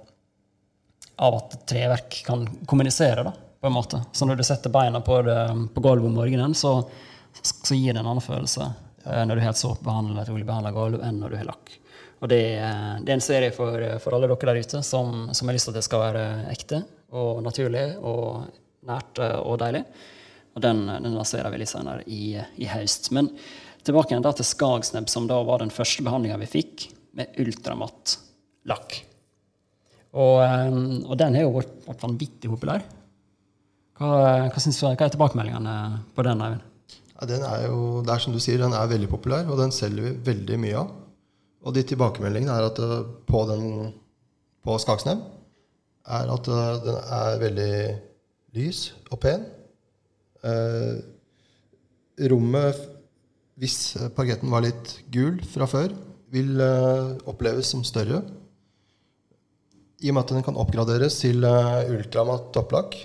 av 1.17 1.35
at 1.39 1.55
treverk 1.69 2.19
kan 2.27 2.45
kommunisere, 2.69 3.23
da, 3.25 3.33
på 3.61 3.69
en 3.69 3.73
måte. 3.73 4.01
Så 4.13 4.27
når 4.29 4.37
du 4.39 4.45
setter 4.45 4.73
beina 4.73 5.01
på, 5.01 5.17
det, 5.25 5.37
på 5.73 5.81
gulvet 5.81 6.05
om 6.11 6.17
morgenen, 6.19 6.53
så, 6.57 6.75
så 7.41 7.75
gir 7.77 7.93
det 7.95 8.01
en 8.03 8.09
annen 8.11 8.21
følelse 8.23 8.67
ja. 8.67 9.23
når 9.25 9.35
du 9.39 9.43
har 9.45 9.53
et 9.55 9.61
såpebehandla 9.61 10.21
eller 10.21 10.35
oljebehandla 10.35 10.73
gulv, 10.75 11.01
enn 11.07 11.17
når 11.23 11.33
du 11.33 11.39
har 11.39 11.49
lakk. 11.49 11.73
Og 12.21 12.29
det, 12.31 12.41
er- 12.57 13.01
det 13.05 13.13
er 13.13 13.17
en 13.17 13.25
serie 13.25 13.53
for, 13.53 13.81
for 14.03 14.17
alle 14.17 14.29
dere 14.29 14.51
der 14.51 14.61
ute 14.61 14.83
som, 14.85 15.27
som 15.37 15.49
har 15.49 15.57
lyst 15.57 15.69
til 15.69 15.73
at 15.75 15.79
det 15.81 15.85
skal 15.87 16.05
være 16.05 16.23
ekte 16.53 16.83
og 17.17 17.41
naturlig 17.45 17.85
og 18.01 18.47
nært 18.87 19.21
eh, 19.23 19.37
og 19.41 19.57
deilig. 19.61 19.83
Og 20.57 20.63
den, 20.65 20.85
den 20.89 21.13
lanserer 21.13 21.53
vi 21.53 21.59
litt 21.61 21.69
senere 21.69 22.01
i, 22.09 22.37
i 22.57 22.69
høst. 22.71 23.11
Men 23.13 23.29
tilbake 23.85 24.13
igjen 24.13 24.25
da 24.25 24.33
til 24.35 24.47
Skagsnebb, 24.49 25.09
som 25.13 25.27
da 25.29 25.37
var 25.45 25.61
den 25.61 25.73
første 25.73 26.05
behandlinga 26.05 26.39
vi 26.41 26.49
fikk 26.49 26.87
med 27.17 27.37
ultramatt 27.41 28.17
lakk. 28.69 28.97
Og, 30.13 30.37
eh, 30.43 30.77
og 31.03 31.17
den 31.19 31.35
har 31.37 31.47
jo 31.47 31.57
vært, 31.57 31.75
vanvittig 32.03 32.51
populær. 32.51 32.85
Hva, 33.97 34.09
hva, 34.47 34.61
synes, 34.61 34.79
hva 34.83 34.93
er 34.93 35.13
tilbakemeldingene 35.13 35.75
på 36.15 36.25
den? 36.27 36.43
Ja, 37.17 37.27
den 37.29 37.43
er 37.47 37.65
jo, 37.65 38.03
det 38.05 38.13
er 38.13 38.21
som 38.21 38.35
du 38.35 38.39
sier, 38.43 38.61
den 38.61 38.75
er 38.77 38.91
veldig 38.91 39.09
populær, 39.09 39.47
og 39.49 39.57
den 39.61 39.73
selger 39.73 40.05
vi 40.05 40.15
veldig 40.29 40.59
mye 40.61 40.81
av. 40.83 40.91
Og 41.65 41.73
de 41.75 41.83
tilbakemeldingene 41.87 42.53
er 42.53 42.69
at 42.69 42.79
eh, 42.83 42.99
på, 43.27 43.43
den, 43.49 43.65
på 44.63 44.77
Skaksnem 44.83 45.23
er 46.07 46.31
at 46.31 46.49
eh, 46.53 46.73
den 46.85 46.99
er 47.19 47.39
veldig 47.41 47.71
lys 48.57 48.83
og 49.11 49.21
pen. 49.23 49.47
Eh, 50.45 50.99
rommet, 52.31 52.85
hvis 53.57 53.97
parketten 54.15 54.53
var 54.53 54.63
litt 54.65 54.99
gul 55.13 55.41
fra 55.49 55.67
før, 55.69 55.93
vil 56.33 56.61
eh, 56.61 57.15
oppleves 57.29 57.73
som 57.73 57.83
større. 57.87 58.21
I 59.97 60.11
og 60.11 60.17
med 60.17 60.25
at 60.25 60.33
den 60.35 60.45
kan 60.45 60.59
oppgraderes 60.61 61.17
til 61.23 61.45
eh, 61.47 61.89
ultramatt 61.89 62.51
topplakk, 62.53 62.97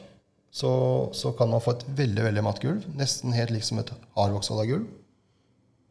så, 0.53 0.73
så 1.17 1.33
kan 1.37 1.49
man 1.49 1.63
få 1.65 1.73
et 1.79 1.87
veldig 1.97 2.27
veldig 2.27 2.43
matt 2.45 2.61
gulv. 2.61 2.85
Nesten 2.99 3.33
helt 3.33 3.55
likt 3.55 3.69
som 3.71 3.81
et 3.81 3.93
hardvoksholda-gulv, 4.19 4.85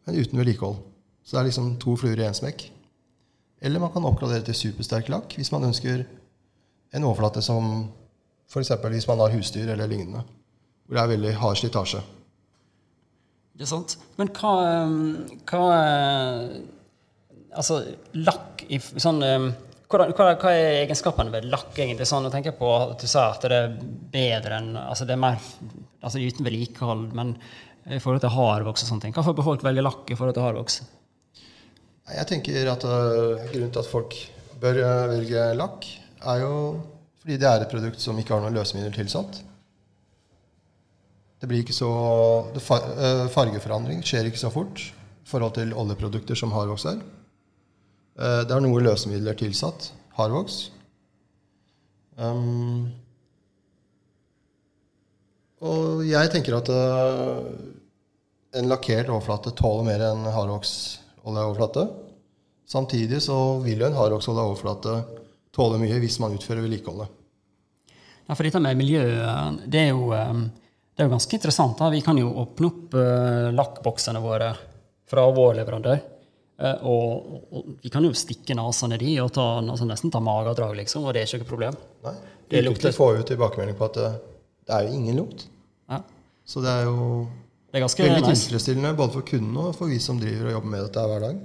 men 0.06 0.20
uten 0.20 0.42
vedlikehold. 0.42 0.78
Så 1.26 1.36
det 1.36 1.42
er 1.42 1.50
liksom 1.50 1.72
to 1.82 1.96
fluer 1.98 2.22
i 2.22 2.28
én 2.28 2.38
smekk. 2.38 2.68
Eller 3.62 3.82
man 3.82 3.94
kan 3.94 4.06
oppgradere 4.06 4.46
til 4.46 4.58
supersterk 4.58 5.10
lakk 5.14 5.34
hvis 5.38 5.52
man 5.54 5.66
ønsker 5.70 6.04
en 6.92 7.06
overflate 7.06 7.44
som 7.46 7.90
f.eks. 8.52 8.74
hvis 8.74 9.08
man 9.08 9.22
har 9.24 9.34
husdyr 9.34 9.70
eller 9.74 9.90
lignende, 9.90 10.24
hvor 10.86 10.98
det 10.98 11.04
er 11.04 11.12
veldig 11.14 11.34
hard 11.40 11.58
slitasje. 11.62 12.02
er 13.62 13.70
sant? 13.70 13.98
Men 14.18 14.32
hva, 14.36 14.54
um, 14.86 15.02
hva 15.50 15.66
uh, 15.72 16.62
Altså, 17.52 17.82
lakk 18.16 18.62
i 18.72 18.78
sånn 18.80 19.18
um, 19.94 20.14
hva, 20.16 20.30
hva, 20.40 20.54
er 20.54 20.84
egenskapene 20.86 21.34
ved 21.34 21.50
lakk, 21.52 21.74
egentlig? 21.76 22.08
Sånn, 22.10 22.28
jeg 22.28 22.36
tenker 22.38 22.56
på 22.58 22.70
at 22.78 23.02
Du 23.02 23.10
sa 23.10 23.28
at 23.34 23.44
det 23.44 23.58
er 23.58 23.76
bedre 24.14 24.62
enn 24.62 24.72
Altså, 24.80 25.08
det 25.10 25.18
er 25.18 25.22
mer 25.24 25.38
altså, 26.02 26.22
uten 26.22 26.48
vedlikehold, 26.48 27.12
men 27.18 27.36
i 27.90 28.00
forhold 28.00 28.22
til 28.22 28.34
hardvoks 28.36 28.86
og 28.86 28.92
sånne 28.92 29.08
ting. 29.08 29.14
Hvorfor 29.16 29.36
bør 29.38 29.48
folk 29.52 29.64
velge 29.66 29.84
lakk 29.84 30.12
i 30.14 30.18
forhold 30.18 30.38
til 30.38 30.46
hardvoks? 30.46 30.82
Jeg 32.12 32.28
tenker 32.30 32.72
at 32.72 32.84
uh, 32.86 33.42
Grunnen 33.52 33.72
til 33.74 33.82
at 33.82 33.90
folk 33.90 34.18
bør 34.62 34.78
øh, 34.78 35.06
velge 35.16 35.46
lakk, 35.58 35.88
er 36.30 36.42
jo 36.44 36.56
fordi 37.22 37.38
det 37.42 37.48
er 37.50 37.64
et 37.64 37.72
produkt 37.72 38.02
som 38.02 38.18
ikke 38.18 38.34
har 38.34 38.44
noen 38.44 38.58
løsemidler 38.58 38.94
tilsatt. 38.94 39.40
Det 41.42 41.50
blir 41.50 41.64
ikke 41.64 41.74
så 41.74 41.90
det 42.54 42.62
far, 42.62 42.86
uh, 42.94 43.26
Fargeforandring 43.34 44.04
skjer 44.06 44.30
ikke 44.30 44.42
så 44.42 44.52
fort 44.54 44.84
i 44.92 45.30
forhold 45.30 45.56
til 45.58 45.74
oljeprodukter 45.74 46.38
som 46.38 46.54
hardvoks 46.54 46.86
er. 46.94 47.02
Eh, 48.22 48.42
Det 48.46 48.54
er 48.54 48.64
noe 48.64 48.84
løsemidler 48.86 49.38
tilsatt, 49.38 49.90
hardvoks. 50.18 50.70
Um, 52.22 52.92
og 55.66 56.04
jeg 56.06 56.30
tenker 56.34 56.58
at 56.60 56.70
uh, 56.70 57.40
en 58.60 58.70
lakkert 58.70 59.10
overflate 59.10 59.56
tåler 59.58 59.88
mer 59.88 60.04
enn 60.12 60.28
hardvoksoljeoverflate. 60.36 61.88
Samtidig 62.70 63.24
så 63.26 63.40
vil 63.64 63.82
jo 63.82 63.90
en 63.90 63.98
hardvoksoljeoverflate 63.98 65.00
tåle 65.56 65.82
mye 65.82 65.98
hvis 66.04 66.20
man 66.22 66.36
utfører 66.38 66.62
vedlikeholdet. 66.66 67.10
Ja, 68.28 68.36
for 68.36 68.46
dette 68.46 68.62
med 68.64 68.78
miljø, 68.80 69.02
det 69.66 69.88
er 69.88 69.94
jo, 69.96 70.12
um, 70.14 70.46
det 70.94 71.02
er 71.02 71.10
jo 71.10 71.16
ganske 71.16 71.40
interessant. 71.40 71.80
Da. 71.80 71.90
Vi 71.90 72.06
kan 72.06 72.20
jo 72.22 72.30
åpne 72.44 72.70
opp 72.70 72.98
uh, 73.00 73.50
lakkboksene 73.56 74.22
våre 74.22 74.54
fra 75.10 75.26
vår 75.34 75.58
leverandør. 75.64 76.04
Eh, 76.62 76.84
og, 76.88 77.46
og 77.52 77.72
vi 77.84 77.90
kan 77.94 78.06
jo 78.06 78.14
stikke 78.18 78.56
nesene 78.58 78.98
i 79.02 79.16
og 79.24 79.32
ta, 79.36 79.46
altså 79.62 79.88
nesten 79.90 80.12
ta 80.14 80.22
magedrag, 80.24 80.76
liksom, 80.80 81.04
og 81.08 81.14
det 81.18 81.24
er 81.24 81.30
ikke 81.32 81.44
noe 81.44 81.52
problem. 81.52 81.78
Nei, 82.06 82.16
Det 82.52 82.58
det 82.60 82.66
lukter- 82.70 82.96
får 82.96 83.18
jo 83.18 83.24
tilbakemelding 83.34 83.78
på 83.80 83.86
at 83.90 83.98
det, 84.00 84.10
det 84.68 84.76
er 84.78 84.88
jo 84.88 84.94
ingen 85.00 85.18
lukt. 85.24 85.48
Ja. 85.90 86.02
Så 86.46 86.62
det 86.64 86.70
er 86.70 86.84
jo 86.90 87.28
Det 87.72 87.80
er 87.80 87.86
ganske 87.86 88.04
veldig 88.04 88.28
nice. 88.28 88.46
tilfredsstillende 88.48 88.96
både 88.98 89.14
for 89.14 89.22
kunden 89.28 89.58
og 89.58 89.76
for 89.78 89.88
vi 89.88 89.98
som 90.04 90.20
driver 90.20 90.50
og 90.50 90.56
jobber 90.60 90.72
med 90.74 90.82
dette 90.88 91.06
hver 91.08 91.22
dag. 91.28 91.38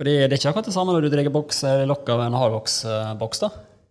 Fordi 0.00 0.14
det 0.16 0.32
er 0.32 0.38
ikke 0.40 0.50
akkurat 0.50 0.64
det 0.70 0.74
samme 0.74 0.92
når 0.96 1.02
du 1.04 1.10
drar 1.12 1.28
boks 1.30 1.58
eller 1.68 1.86
lokk 1.86 2.08
av 2.08 2.20
en 2.24 2.32
hardvoksboks. 2.40 3.40
da. 3.44 3.50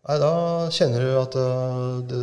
Nei, 0.10 0.18
da 0.20 0.32
kjenner 0.74 1.00
du 1.06 1.10
at 1.22 1.36
det, 1.38 2.08
du, 2.10 2.20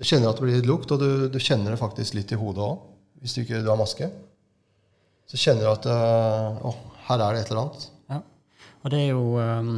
du 0.00 0.04
kjenner 0.04 0.28
at 0.32 0.36
det 0.40 0.42
blir 0.44 0.56
litt 0.58 0.66
lukt, 0.66 0.90
og 0.90 0.98
du, 1.00 1.28
du 1.30 1.38
kjenner 1.38 1.70
det 1.70 1.78
faktisk 1.78 2.14
litt 2.18 2.32
i 2.34 2.38
hodet 2.40 2.64
òg, 2.66 2.78
hvis 3.22 3.34
du 3.36 3.40
ikke 3.44 3.62
du 3.62 3.68
har 3.70 3.78
maske. 3.78 4.08
Så 5.32 5.38
kjenner 5.40 5.64
du 5.64 5.70
at 5.70 5.86
øh, 5.88 6.64
å, 6.68 6.70
her 7.08 7.22
er 7.24 7.32
det 7.32 7.42
et 7.46 7.50
eller 7.54 7.62
annet. 7.62 7.84
Ja. 8.12 8.18
Og 8.84 8.92
det 8.92 8.98
er 9.00 9.06
jo 9.14 9.22
um, 9.40 9.70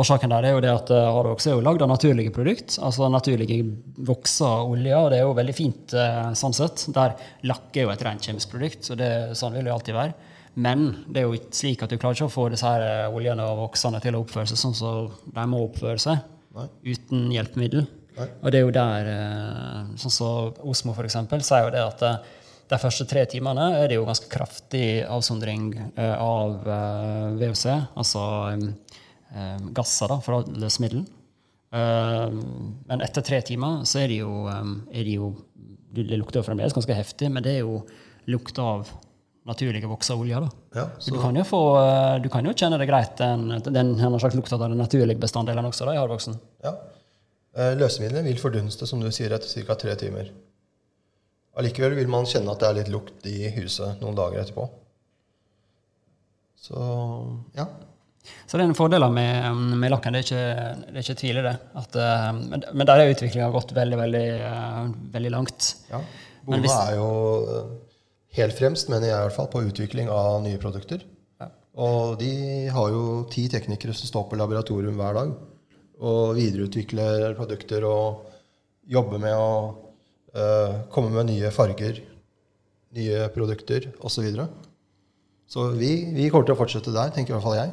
Årsaken 0.00 0.32
der 0.32 0.46
er 0.48 0.54
jo 0.54 0.62
det 0.64 0.70
at 0.72 0.92
uh, 0.94 1.10
hardvoks 1.18 1.50
er 1.50 1.58
jo 1.58 1.64
lagd 1.66 1.84
av 1.84 1.90
naturlige 1.90 2.32
produkt, 2.32 2.78
altså 2.80 3.10
naturlige 3.12 3.58
vokser 4.08 4.70
oljer, 4.70 4.96
og 4.96 5.10
det 5.12 5.18
er 5.18 5.26
jo 5.26 5.36
veldig 5.36 5.56
fint 5.58 5.94
sånn 6.38 6.56
sett. 6.56 6.86
Der 6.96 7.12
lakk 7.50 7.76
er 7.76 7.84
jo 7.84 7.92
et 7.92 8.06
rent 8.06 8.24
kjemisk 8.24 8.54
produkt, 8.54 8.88
så 8.88 8.96
det, 8.96 9.10
sånn 9.36 9.58
vil 9.58 9.68
det 9.68 9.74
alltid 9.74 9.98
være. 9.98 10.16
Men 10.64 10.88
det 11.10 11.20
er 11.20 11.28
jo 11.28 11.36
ikke 11.36 11.58
slik 11.60 11.84
at 11.84 11.92
du 11.92 11.98
klarer 11.98 12.16
ikke 12.16 12.30
å 12.30 12.32
få 12.38 12.48
disse 12.54 12.70
her 12.70 13.12
oljene 13.12 13.44
og 13.50 13.66
voksene 13.66 14.00
til 14.00 14.16
å 14.16 14.24
oppføre 14.24 14.48
seg 14.48 14.62
sånn 14.62 14.78
som 14.78 15.12
de 15.34 15.48
må 15.50 15.64
oppføre 15.66 16.00
seg, 16.00 16.24
Nei. 16.56 16.68
uten 16.94 17.28
hjelpemiddel. 17.34 17.84
Nei. 18.16 18.32
Og 18.40 18.54
det 18.54 18.62
er 18.62 18.64
jo 18.64 18.76
der, 18.78 19.14
sånn 20.00 20.14
som 20.14 20.70
Osmo 20.70 20.94
for 20.94 21.10
eksempel, 21.10 21.44
sier 21.44 21.66
jo 21.66 21.74
det 21.74 21.84
at 21.84 22.06
de 22.70 22.78
første 22.78 23.06
tre 23.10 23.24
timene 23.30 23.66
er 23.80 23.90
det 23.90 23.98
jo 23.98 24.06
ganske 24.06 24.28
kraftig 24.30 25.02
avsondring 25.10 25.72
uh, 25.96 26.16
av 26.22 26.68
uh, 26.68 27.38
VOC, 27.40 27.64
altså 27.98 28.22
um, 28.54 28.68
gasser 29.76 30.10
da, 30.10 30.20
fra 30.24 30.42
løsemiddel. 30.48 31.06
Men 31.70 33.02
etter 33.04 33.22
tre 33.22 33.36
timer 33.46 33.84
så 33.86 34.00
er 34.00 34.08
det 34.10 34.16
jo, 34.24 34.30
er 34.50 35.04
det, 35.06 35.12
jo 35.14 35.28
det 35.94 36.16
lukter 36.18 36.40
jo 36.40 36.48
fremdeles 36.48 36.74
ganske 36.74 36.96
heftig, 36.98 37.28
men 37.30 37.44
det 37.46 37.52
er 37.52 37.60
jo 37.60 37.76
lukt 38.26 38.58
av 38.58 38.90
naturlige 39.46 39.86
voksa 39.86 40.16
olje. 40.18 40.40
da. 40.42 40.48
Ja, 40.74 40.88
Så 40.98 41.14
du 41.14 41.20
kan 41.22 41.38
jo, 41.38 41.44
få, 41.46 41.60
du 42.24 42.26
kan 42.26 42.42
jo 42.42 42.56
kjenne 42.58 42.80
det 42.80 42.90
greit, 42.90 43.14
den, 43.22 43.62
den 43.62 43.94
den 43.94 44.18
slags 44.18 44.34
lukt 44.34 44.50
av 44.52 44.64
den 44.64 44.74
naturlige 44.82 45.22
bestanddelen 45.22 45.70
også 45.70 45.86
da, 45.86 45.94
i 45.94 46.02
hardvoksen. 46.02 46.40
ja. 46.66 46.74
Løsemidlene 47.78 48.26
vil 48.26 48.42
fordunste, 48.42 48.86
som 48.86 48.98
du 49.02 49.08
sier, 49.14 49.30
etter 49.34 49.66
ca. 49.66 49.78
tre 49.78 49.94
timer. 49.98 50.34
Allikevel 51.58 51.96
vil 51.98 52.10
man 52.10 52.28
kjenne 52.30 52.52
at 52.52 52.60
det 52.62 52.68
er 52.68 52.78
litt 52.78 52.92
lukt 52.92 53.26
i 53.26 53.50
huset 53.56 53.98
noen 54.02 54.14
dager 54.18 54.42
etterpå. 54.44 54.68
Så 56.60 56.80
ja. 57.56 57.66
Så 58.46 58.58
det 58.58 58.64
er 58.64 58.68
en 58.68 58.76
fordel 58.76 59.06
med, 59.14 59.60
med 59.80 59.90
lakken. 59.90 60.14
Det 60.14 60.20
er 60.20 60.26
ikke, 60.26 60.80
det 60.92 60.98
er 60.98 61.04
ikke 61.04 61.20
tvil 61.22 61.40
i 61.40 61.44
det. 61.46 61.54
At, 61.80 61.96
eh, 61.96 62.26
men, 62.36 62.64
men 62.76 62.86
der 62.88 63.02
er 63.02 63.12
utviklinga 63.14 63.48
gått 63.54 63.72
veldig, 63.74 63.98
veldig, 63.98 64.26
eh, 64.46 64.82
veldig 65.14 65.32
langt. 65.36 65.70
ja. 65.90 66.02
Men 66.48 66.62
hvis- 66.64 66.72
er 66.74 66.94
jo 66.96 67.08
eh, 67.56 67.70
helt 68.38 68.56
fremst, 68.58 68.88
mener 68.92 69.08
jeg 69.08 69.16
i 69.16 69.24
hvert 69.26 69.36
fall, 69.36 69.48
på 69.52 69.64
utvikling 69.66 70.08
av 70.12 70.42
nye 70.44 70.58
produkter. 70.62 71.02
Ja. 71.40 71.50
Og 71.80 72.18
de 72.20 72.30
har 72.72 72.90
jo 72.94 73.02
ti 73.32 73.48
teknikere 73.52 73.94
som 73.96 74.08
står 74.08 74.28
på 74.30 74.38
laboratorium 74.40 74.96
hver 75.00 75.14
dag 75.18 75.34
og 76.00 76.34
videreutvikler 76.38 77.34
produkter 77.36 77.84
og 77.84 78.26
jobber 78.88 79.20
med 79.20 79.36
å 79.36 79.50
komme 80.94 81.10
med 81.10 81.26
nye 81.32 81.48
farger, 81.50 81.96
nye 82.94 83.28
produkter 83.34 83.88
osv. 83.98 84.12
Så, 84.14 84.22
videre. 84.22 84.46
så 85.50 85.68
vi, 85.74 85.92
vi 86.14 86.28
kommer 86.30 86.46
til 86.46 86.54
å 86.54 86.60
fortsette 86.60 86.94
der, 86.94 87.10
tenker 87.14 87.34
i 87.34 87.36
hvert 87.36 87.46
fall 87.48 87.58
jeg. 87.58 87.72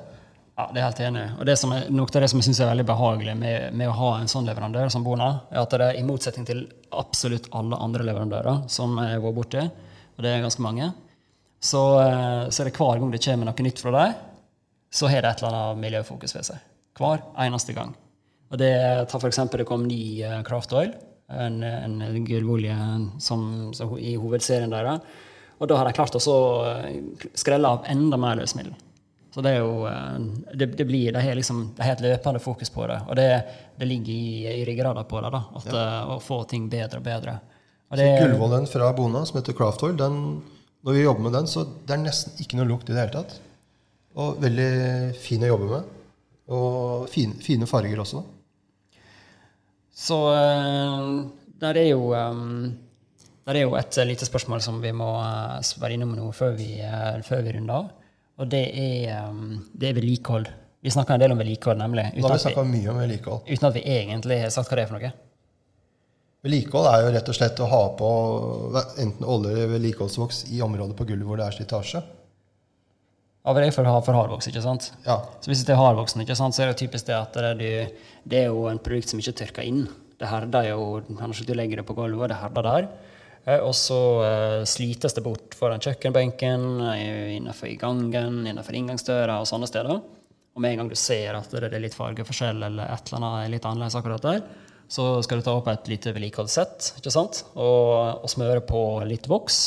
Ja, 0.58 0.66
det 0.74 0.82
er 0.82 0.88
helt 0.88 1.02
enig. 1.06 1.26
Og 1.38 1.46
det 1.46 1.54
som 1.62 1.74
er, 1.76 1.84
Noe 1.94 2.10
av 2.10 2.24
det 2.24 2.30
som 2.32 2.40
jeg 2.42 2.48
syns 2.48 2.60
er 2.66 2.72
veldig 2.72 2.86
behagelig 2.90 3.36
med, 3.38 3.76
med 3.78 3.92
å 3.92 3.98
ha 4.00 4.08
en 4.18 4.32
sånn 4.32 4.48
leverandør 4.50 4.90
som 4.90 5.04
Bona, 5.06 5.28
er 5.52 5.62
at 5.62 5.76
det 5.76 5.90
er 5.92 6.00
i 6.00 6.06
motsetning 6.06 6.48
til 6.50 6.64
absolutt 6.98 7.52
alle 7.58 7.78
andre 7.78 8.08
leverandører 8.08 8.64
som 8.74 8.98
jeg 9.04 9.20
har 9.22 9.36
borti, 9.36 9.68
og 10.18 10.26
det 10.26 10.32
er 10.32 10.42
ganske 10.42 10.66
mange, 10.66 10.90
så, 11.62 11.84
eh, 12.02 12.50
så 12.50 12.64
er 12.64 12.70
det 12.72 12.74
hver 12.78 12.98
gang 12.98 13.14
det 13.14 13.22
kommer 13.22 13.52
noe 13.52 13.68
nytt 13.68 13.84
fra 13.84 13.94
deg, 13.94 14.18
så 14.90 15.10
har 15.12 15.22
det 15.22 15.30
et 15.36 15.44
eller 15.44 15.60
annet 15.60 15.84
miljøfokus 15.84 16.34
ved 16.38 16.50
seg. 16.50 16.66
Hver 16.98 17.22
eneste 17.46 17.78
gang. 17.78 17.94
Og 18.50 18.58
det 18.58 18.74
Ta 19.12 19.20
eksempel, 19.28 19.62
det 19.62 19.70
kom 19.70 19.86
ny 19.86 20.24
eh, 20.26 20.42
Craft 20.48 20.74
Oil, 20.74 20.96
en, 21.28 21.64
en 21.64 23.12
som, 23.20 23.74
som 23.74 23.98
i 24.00 24.16
hovedserien 24.16 24.72
deres. 24.72 25.02
Og 25.58 25.70
da 25.70 25.80
har 25.80 25.88
de 25.88 25.96
klart 25.98 26.16
å 26.16 26.42
eh, 26.70 27.00
skrelle 27.38 27.68
av 27.68 27.88
enda 27.90 28.18
mer 28.22 28.38
løsmiddel. 28.38 28.76
Så 29.34 29.44
det 29.46 29.54
er 29.54 29.60
jo 29.62 29.86
eh, 29.90 30.20
Det, 30.54 30.70
det 30.78 30.86
blir 30.86 31.14
De 31.14 31.22
har 31.22 31.38
liksom, 31.38 31.64
et 31.82 32.02
løpende 32.02 32.42
fokus 32.42 32.70
på 32.74 32.86
det. 32.90 33.00
Og 33.10 33.18
det, 33.18 33.30
det 33.78 33.90
ligger 33.90 34.14
i, 34.14 34.62
i 34.62 34.66
ryggrada 34.66 35.04
på 35.04 35.22
det, 35.22 35.34
da, 35.34 35.44
at, 35.60 35.72
ja. 35.74 35.88
å 36.14 36.20
få 36.24 36.44
ting 36.50 36.70
bedre 36.70 37.02
og 37.02 37.08
bedre. 37.10 37.40
Og 37.90 38.00
det, 38.00 38.08
Gullvollen 38.22 38.70
fra 38.70 38.92
Bona, 38.94 39.26
som 39.26 39.40
heter 39.40 39.56
Craft 39.58 39.84
Oil, 39.88 39.98
den, 39.98 40.22
når 40.86 40.98
vi 40.98 41.04
jobber 41.06 41.28
med 41.28 41.38
den, 41.40 41.50
så 41.50 41.66
det 41.66 41.96
er 41.96 42.02
nesten 42.04 42.42
ikke 42.44 42.60
noe 42.60 42.70
lukt 42.70 42.90
i 42.90 42.96
det 42.96 43.06
hele 43.06 43.16
tatt. 43.16 43.38
Og 44.18 44.42
veldig 44.42 44.72
fin 45.22 45.46
å 45.46 45.54
jobbe 45.54 45.70
med. 45.72 45.94
Og 46.58 47.08
fine, 47.12 47.38
fine 47.44 47.68
farger 47.70 48.02
også. 48.02 48.24
Så 50.08 50.18
eh, 50.34 51.08
der 51.62 51.80
er 51.82 51.90
jo 51.90 52.12
eh, 52.16 52.44
der 53.48 53.60
er 53.60 53.66
jo 53.66 53.76
et 53.80 53.98
eh, 53.98 54.08
lite 54.08 54.28
spørsmål 54.28 54.64
som 54.64 54.80
vi 54.84 54.94
må 54.96 55.10
være 55.82 55.96
innom 55.96 56.16
nå 56.16 56.30
før 56.36 56.56
vi, 56.60 56.76
før 57.28 57.44
vi 57.46 57.58
runder 57.58 57.82
av. 57.82 57.92
Og 58.38 58.50
det 58.52 58.66
er, 58.78 59.32
det 59.74 59.90
er 59.90 59.96
vedlikehold. 59.98 60.50
Vi 60.86 60.92
snakker 60.94 61.16
en 61.16 61.24
del 61.24 61.34
om 61.34 61.40
vedlikehold, 61.42 61.80
nemlig. 61.80 62.04
Uten 62.14 62.28
vi 62.28 62.36
at, 62.36 62.52
vi, 62.52 62.66
mye 62.76 62.92
om 62.92 63.00
vedlikehold. 63.02 63.48
uten 63.48 63.70
at 63.70 63.78
vi 63.80 63.82
egentlig 63.96 64.38
har 64.44 64.52
sagt 64.54 64.70
hva 64.70 64.78
det 64.78 64.84
er 64.84 64.92
for 64.92 65.00
noe. 65.00 65.14
Vedlikehold 66.46 66.90
er 66.92 67.02
jo 67.02 67.16
rett 67.16 67.32
og 67.34 67.38
slett 67.40 67.64
å 67.66 67.70
ha 67.72 67.82
på 67.98 68.12
enten 69.02 69.26
olje 69.26 69.56
eller 69.56 69.72
vedlikeholdsvoks 69.74 70.44
i 70.54 70.62
området 70.62 71.00
på 71.00 71.08
gulvet 71.10 71.32
hvor 71.32 71.42
det 71.42 71.48
er 71.48 71.58
slitasje. 71.58 72.04
Det 73.48 73.64
er 73.64 73.72
for, 73.72 73.88
for 74.04 74.18
hardvoksen, 74.18 74.52
ikke 74.52 74.66
sant? 74.66 74.90
Ja, 75.06 75.22
Så 75.40 75.52
hvis 75.52 75.64
det 75.64 75.72
er 75.76 75.80
hardvoksen, 75.80 76.24
ikke 76.24 76.36
sant, 76.36 76.56
så 76.56 76.66
er 76.66 76.74
det 76.74 76.82
typisk 76.82 77.08
det 77.08 77.16
at 77.16 77.38
det, 77.38 77.70
er 77.72 77.92
det 78.28 78.42
er 78.44 78.50
jo 78.52 78.66
en 78.68 78.82
produkt 78.84 79.14
som 79.14 79.22
ikke 79.22 79.38
tørker 79.44 79.68
inn. 79.68 79.86
Det 80.20 80.28
herder 80.28 80.72
jo 80.72 81.02
Kanskje 81.16 81.46
du 81.48 81.54
legger 81.56 81.80
det 81.80 81.88
på 81.88 81.96
gulvet, 81.96 82.26
og 82.26 82.32
det 82.34 82.42
herder 82.42 82.68
der. 82.68 82.90
Eh, 83.48 83.64
Og 83.64 83.72
så 83.78 84.02
uh, 84.20 84.66
slites 84.68 85.16
det 85.16 85.24
bort 85.24 85.56
foran 85.56 85.80
kjøkkenbenken, 85.84 86.68
innenfor 87.38 87.72
i 87.72 87.80
gangen, 87.80 88.44
innenfor 88.44 88.76
inngangsdøra 88.76 89.40
og 89.40 89.48
sånne 89.48 89.72
steder. 89.72 90.04
Og 90.58 90.62
med 90.64 90.74
en 90.74 90.84
gang 90.84 90.92
du 90.92 90.98
ser 91.00 91.38
at 91.38 91.52
det 91.54 91.70
er 91.70 91.84
litt 91.84 91.96
fargeforskjell 91.96 92.64
eller 92.66 92.90
et 92.90 93.12
eller 93.12 93.22
annet 93.22 93.46
er 93.46 93.52
litt 93.54 93.66
annerledes 93.70 93.96
akkurat 94.00 94.24
der, 94.26 94.42
så 94.90 95.22
skal 95.24 95.40
du 95.40 95.46
ta 95.46 95.54
opp 95.54 95.68
et 95.70 95.90
lite 95.92 96.14
vedlikeholdssett 96.16 96.96
ikke 96.98 97.12
sant? 97.14 97.44
Og, 97.54 98.24
og 98.24 98.32
smøre 98.32 98.64
på 98.66 98.82
litt 99.06 99.28
voks 99.30 99.60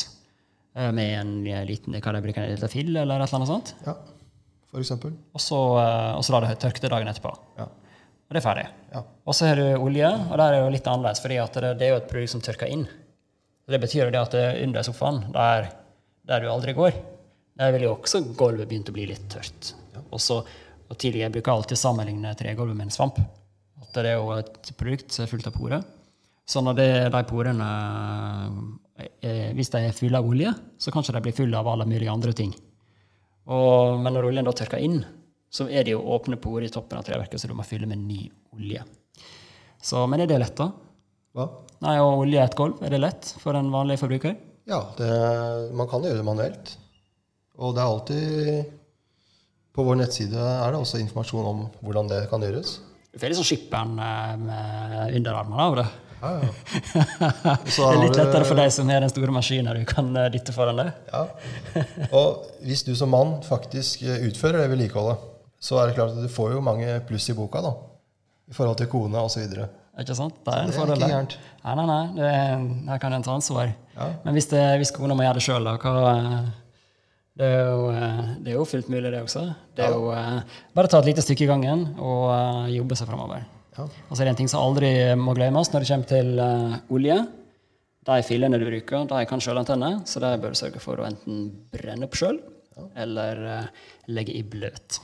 med 0.70 1.12
en 1.18 1.30
liten 1.66 1.96
hva 1.96 2.12
det 2.14 2.22
bruker, 2.22 2.44
en 2.44 2.54
liten 2.54 2.70
fill 2.70 2.92
eller 2.94 3.18
et 3.18 3.26
eller 3.26 3.40
annet 3.40 3.50
sånt. 3.50 3.72
ja, 3.86 3.96
for 4.70 4.82
eksempel. 4.82 5.14
Og 5.34 5.42
så, 5.42 5.58
eh, 5.82 6.12
og 6.14 6.24
så 6.24 6.34
lar 6.34 6.46
det 6.46 6.58
tørke 6.62 6.82
det 6.82 6.92
dagen 6.92 7.10
etterpå. 7.10 7.32
Ja. 7.58 7.66
Og 7.66 8.36
det 8.36 8.38
er 8.38 8.46
ferdig. 8.46 8.66
Ja. 8.94 9.02
Og 9.26 9.34
så 9.34 9.48
har 9.48 9.58
du 9.58 9.66
olje, 9.82 10.06
og 10.06 10.36
der 10.38 10.44
er 10.44 10.54
det 10.54 10.60
jo 10.62 10.74
litt 10.76 10.86
annerledes, 10.86 11.22
fordi 11.24 11.38
det, 11.56 11.72
det 11.80 11.86
er 11.86 11.94
jo 11.96 12.00
et 12.00 12.10
produkt 12.12 12.34
som 12.36 12.44
tørker 12.46 12.70
inn. 12.70 12.84
Og 13.66 13.74
det 13.74 13.80
betyr 13.82 14.04
jo 14.04 14.12
det 14.14 14.20
at 14.20 14.36
det 14.36 14.44
er 14.46 14.60
under 14.68 14.86
sofaen, 14.86 15.24
der, 15.34 15.72
der 16.30 16.44
du 16.44 16.50
aldri 16.52 16.74
går, 16.78 16.94
der 17.60 17.74
vil 17.74 17.88
jo 17.88 17.96
også 17.96 18.22
gulvet 18.38 18.70
begynt 18.70 18.88
å 18.92 18.94
bli 18.94 19.08
litt 19.10 19.26
tørt. 19.32 19.72
Og, 20.06 20.20
så, 20.22 20.38
og 20.40 20.94
tidligere 20.96 21.26
jeg 21.26 21.34
bruker 21.34 21.56
alltid 21.56 21.80
sammenligne 21.80 22.36
tregulvet 22.38 22.78
med 22.78 22.86
en 22.86 22.94
svamp. 22.94 23.18
At 23.82 23.98
det 23.98 24.12
er 24.12 24.20
jo 24.20 24.30
et 24.38 24.70
produkt 24.78 25.10
som 25.10 25.26
er 25.26 25.32
fullt 25.32 25.50
av 25.50 25.56
porer. 25.58 25.82
Så 26.50 26.62
når 26.62 26.78
det, 26.78 26.90
de 27.14 27.24
porene 27.26 27.66
eh, 27.66 28.62
Hvis 29.56 29.72
de 29.72 29.80
er 29.86 29.96
fulle 29.96 30.18
av 30.18 30.26
olje, 30.28 30.52
så 30.80 30.92
kanskje 30.94 31.14
de 31.16 31.22
blir 31.24 31.36
fulle 31.36 31.58
av 31.58 31.68
alle 31.68 31.86
mulige 31.88 32.12
andre 32.12 32.34
ting. 32.36 32.52
Og, 33.50 33.98
men 34.02 34.14
når 34.14 34.28
oljen 34.30 34.46
da 34.46 34.54
tørker 34.56 34.82
inn, 34.82 35.00
så 35.50 35.66
er 35.66 35.86
det 35.86 35.96
jo 35.96 36.04
åpne 36.14 36.38
porer 36.38 36.68
i 36.68 36.72
toppen 36.72 37.00
av 37.00 37.06
treverket, 37.06 37.40
så 37.42 37.50
du 37.50 37.56
må 37.58 37.66
fylle 37.66 37.88
med 37.90 38.02
ny 38.04 38.22
olje. 38.54 38.84
Så, 39.82 40.04
men 40.06 40.22
er 40.22 40.30
det 40.30 40.38
lett, 40.42 40.54
da? 40.58 40.68
Hva? 41.34 41.46
Nei, 41.80 41.96
Å 42.02 42.12
olje 42.20 42.42
et 42.42 42.56
gulv, 42.58 42.82
er 42.84 42.92
det 42.92 43.00
lett 43.00 43.32
for 43.40 43.56
en 43.58 43.70
vanlig 43.72 43.96
forbruker? 44.00 44.36
Ja, 44.68 44.82
det, 44.98 45.08
man 45.74 45.88
kan 45.90 46.04
gjøre 46.04 46.20
det 46.20 46.26
manuelt. 46.26 46.74
Og 47.60 47.74
det 47.74 47.82
er 47.82 47.90
alltid 47.90 48.76
På 49.74 49.84
vår 49.84 49.98
nettside 50.00 50.38
er 50.38 50.72
det 50.72 50.80
også 50.80 51.00
informasjon 51.00 51.46
om 51.46 51.60
hvordan 51.84 52.08
det 52.10 52.20
kan 52.30 52.42
gjøres. 52.42 52.78
Du 53.10 53.18
får 53.18 53.30
litt 53.30 53.38
sånn 53.38 53.48
skipperen 53.48 53.98
eh, 54.02 54.32
med 54.42 55.16
underarmene 55.18 55.66
av 55.66 55.76
det. 55.80 55.86
Ja, 56.20 56.30
ja. 56.42 56.48
Det 57.64 57.84
er 57.86 57.98
litt 58.02 58.18
lettere 58.18 58.44
for 58.44 58.58
deg 58.58 58.70
som 58.74 58.88
har 58.92 59.00
den 59.04 59.12
store 59.12 59.32
maskinen 59.34 59.80
du 59.80 59.86
kan 59.88 60.10
eh, 60.16 60.28
dytte 60.34 60.52
foran 60.54 60.80
deg. 60.82 60.90
Ja. 61.08 61.22
Og 62.16 62.46
hvis 62.66 62.84
du 62.84 62.92
som 62.98 63.12
mann 63.14 63.38
faktisk 63.46 64.04
eh, 64.04 64.26
utfører 64.28 64.62
det 64.62 64.70
vedlikeholdet, 64.74 65.28
så 65.60 65.80
er 65.80 65.90
det 65.90 65.96
klart 65.98 66.16
at 66.16 66.24
du 66.24 66.32
får 66.32 66.56
jo 66.56 66.64
mange 66.64 66.88
pluss 67.08 67.28
i 67.32 67.36
boka, 67.36 67.62
da. 67.64 67.74
I 68.50 68.56
forhold 68.56 68.80
til 68.80 68.88
kone 68.90 69.20
osv. 69.20 69.44
Ikke 70.00 70.16
sant? 70.16 70.40
Det 70.44 70.54
er 70.54 70.66
en 70.66 70.74
fordel. 70.74 71.04
Nei, 71.04 71.74
nei, 71.76 71.84
nei. 71.86 72.00
Det 72.16 72.26
er, 72.26 72.64
her 72.88 73.02
kan 73.02 73.14
en 73.16 73.24
ta 73.24 73.36
ansvar. 73.36 73.70
Ja. 73.94 74.08
Men 74.24 74.36
hvis, 74.36 74.48
det, 74.52 74.64
hvis 74.80 74.92
kona 74.96 75.16
må 75.16 75.24
gjøre 75.26 75.38
det 75.38 75.44
sjøl, 75.44 75.68
da, 75.68 75.76
hva 75.80 76.12
eh, 76.16 76.50
det 77.40 77.46
er, 77.46 77.70
jo, 77.72 77.84
det 78.44 78.52
er 78.52 78.56
jo 78.58 78.66
fullt 78.68 78.90
mulig, 78.92 79.08
det 79.14 79.22
også. 79.22 79.46
Det 79.76 79.86
er 79.86 79.94
jo 79.94 80.10
Bare 80.76 80.90
ta 80.90 80.98
et 81.00 81.08
lite 81.08 81.24
stykke 81.24 81.46
i 81.46 81.48
gangen 81.48 81.86
og 81.96 82.68
jobbe 82.68 82.98
seg 82.98 83.08
framover. 83.08 83.46
Ja. 83.76 83.86
Og 83.86 84.14
så 84.14 84.22
er 84.22 84.28
det 84.28 84.34
en 84.34 84.40
ting 84.42 84.50
som 84.50 84.62
aldri 84.64 84.90
må 85.18 85.34
glemmes 85.38 85.70
når 85.72 85.84
det 85.84 85.90
kommer 85.92 86.10
til 86.10 86.40
uh, 86.40 86.78
olje. 86.94 87.18
De 88.10 88.22
filene 88.26 88.58
du 88.58 88.64
bruker, 88.66 89.04
de 89.10 89.20
kan 89.28 89.42
sjølantenne, 89.44 89.92
så 90.08 90.22
de 90.24 90.32
bør 90.40 90.54
du 90.54 90.58
sørge 90.58 90.82
for 90.82 91.00
å 91.00 91.06
enten 91.06 91.46
brenne 91.72 92.08
opp 92.08 92.16
sjøl 92.18 92.40
eller 92.96 93.40
uh, 93.44 93.86
legge 94.08 94.34
i 94.38 94.42
bløt. 94.46 95.00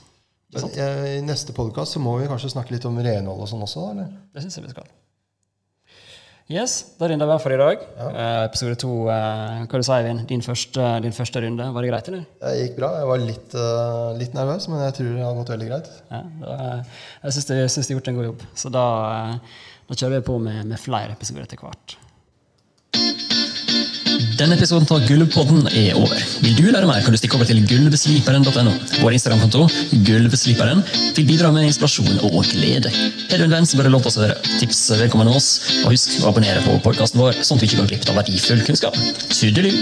Eh, 0.55 1.17
I 1.17 1.23
neste 1.25 1.53
podkast 1.53 1.99
må 1.99 2.15
vi 2.21 2.29
kanskje 2.29 2.53
snakke 2.53 2.73
litt 2.75 2.85
om 2.87 2.97
renhold 3.03 3.43
og 3.43 3.49
sånn 3.51 3.65
også? 3.65 3.89
eller? 3.91 4.13
Det 4.33 4.43
syns 4.43 4.57
jeg 4.59 4.65
vi 4.67 4.73
skal. 4.73 4.87
Yes, 6.47 6.95
da 6.95 7.09
runder 7.11 7.27
vi 7.27 7.33
av 7.35 7.41
for 7.43 7.51
i 7.51 7.57
dag. 7.59 7.81
Eh, 7.99 8.43
episode 8.45 8.77
to, 8.79 8.89
eh, 9.11 9.65
hva 9.67 9.79
du 9.81 9.83
sa 9.83 9.97
Eivind? 9.97 10.21
Din 10.29 10.39
første, 10.39 10.85
din 11.03 11.11
første 11.11 11.41
runde, 11.43 11.65
var 11.75 11.83
det 11.83 11.89
greit, 11.89 12.07
eller? 12.07 12.21
Det 12.39 12.53
gikk 12.55 12.77
bra. 12.77 12.91
Jeg 13.01 13.09
var 13.09 13.19
litt, 13.19 13.55
uh, 13.59 14.13
litt 14.15 14.37
nervøs, 14.37 14.69
men 14.71 14.79
jeg 14.85 14.95
tror 14.95 15.09
det 15.11 15.25
har 15.25 15.35
gått 15.35 15.51
veldig 15.51 15.67
greit. 15.67 15.89
Ja, 16.07 16.21
da, 16.39 16.55
jeg 17.25 17.35
syns 17.35 17.49
du 17.49 17.53
har 17.53 17.97
gjort 17.97 18.07
en 18.07 18.19
god 18.21 18.29
jobb. 18.29 18.45
Så 18.55 18.71
da, 18.71 18.85
eh, 19.11 19.59
da 19.89 19.99
kjører 19.99 20.21
vi 20.21 20.27
på 20.29 20.37
med, 20.39 20.61
med 20.71 20.79
flere 20.79 21.17
episoder 21.19 21.43
etter 21.43 21.59
hvert. 21.59 21.97
Denne 24.37 24.53
episoden 24.53 24.85
av 24.93 25.01
Gulvpodden 25.07 25.65
er 25.71 25.95
over. 25.97 26.19
Vil 26.43 26.53
du 26.53 26.67
lære 26.69 26.85
mer, 26.85 27.01
kan 27.01 27.15
du 27.15 27.17
stikke 27.17 27.39
over 27.39 27.47
til 27.49 27.63
gulvsliperen.no. 27.65 28.73
Vår 29.01 29.15
Instagram-konto, 29.17 29.65
Gulvsliperen, 30.05 30.83
vil 31.17 31.25
bidra 31.25 31.49
med 31.55 31.65
inspirasjon 31.71 32.21
og 32.27 32.43
glede. 32.51 32.93
Er 33.31 33.41
du 33.41 33.47
en 33.47 33.57
venn 33.57 33.65
som 33.65 33.81
bør 33.81 33.89
låte 33.95 34.11
oss 34.11 34.19
høre, 34.21 34.37
tips 34.59 34.83
vedkommende 35.01 35.33
oss, 35.33 35.49
og 35.81 35.95
husk 35.95 36.19
å 36.21 36.29
abonnere 36.29 36.61
på 36.67 36.77
podkasten 36.85 37.23
vår, 37.23 37.41
sånn 37.41 37.57
at 37.57 37.65
du 37.65 37.69
ikke 37.71 37.81
går 37.81 37.91
glipp 37.95 38.09
av 38.13 38.21
verdifull 38.21 38.65
kunnskap. 38.69 39.01
Tudelu! 39.33 39.73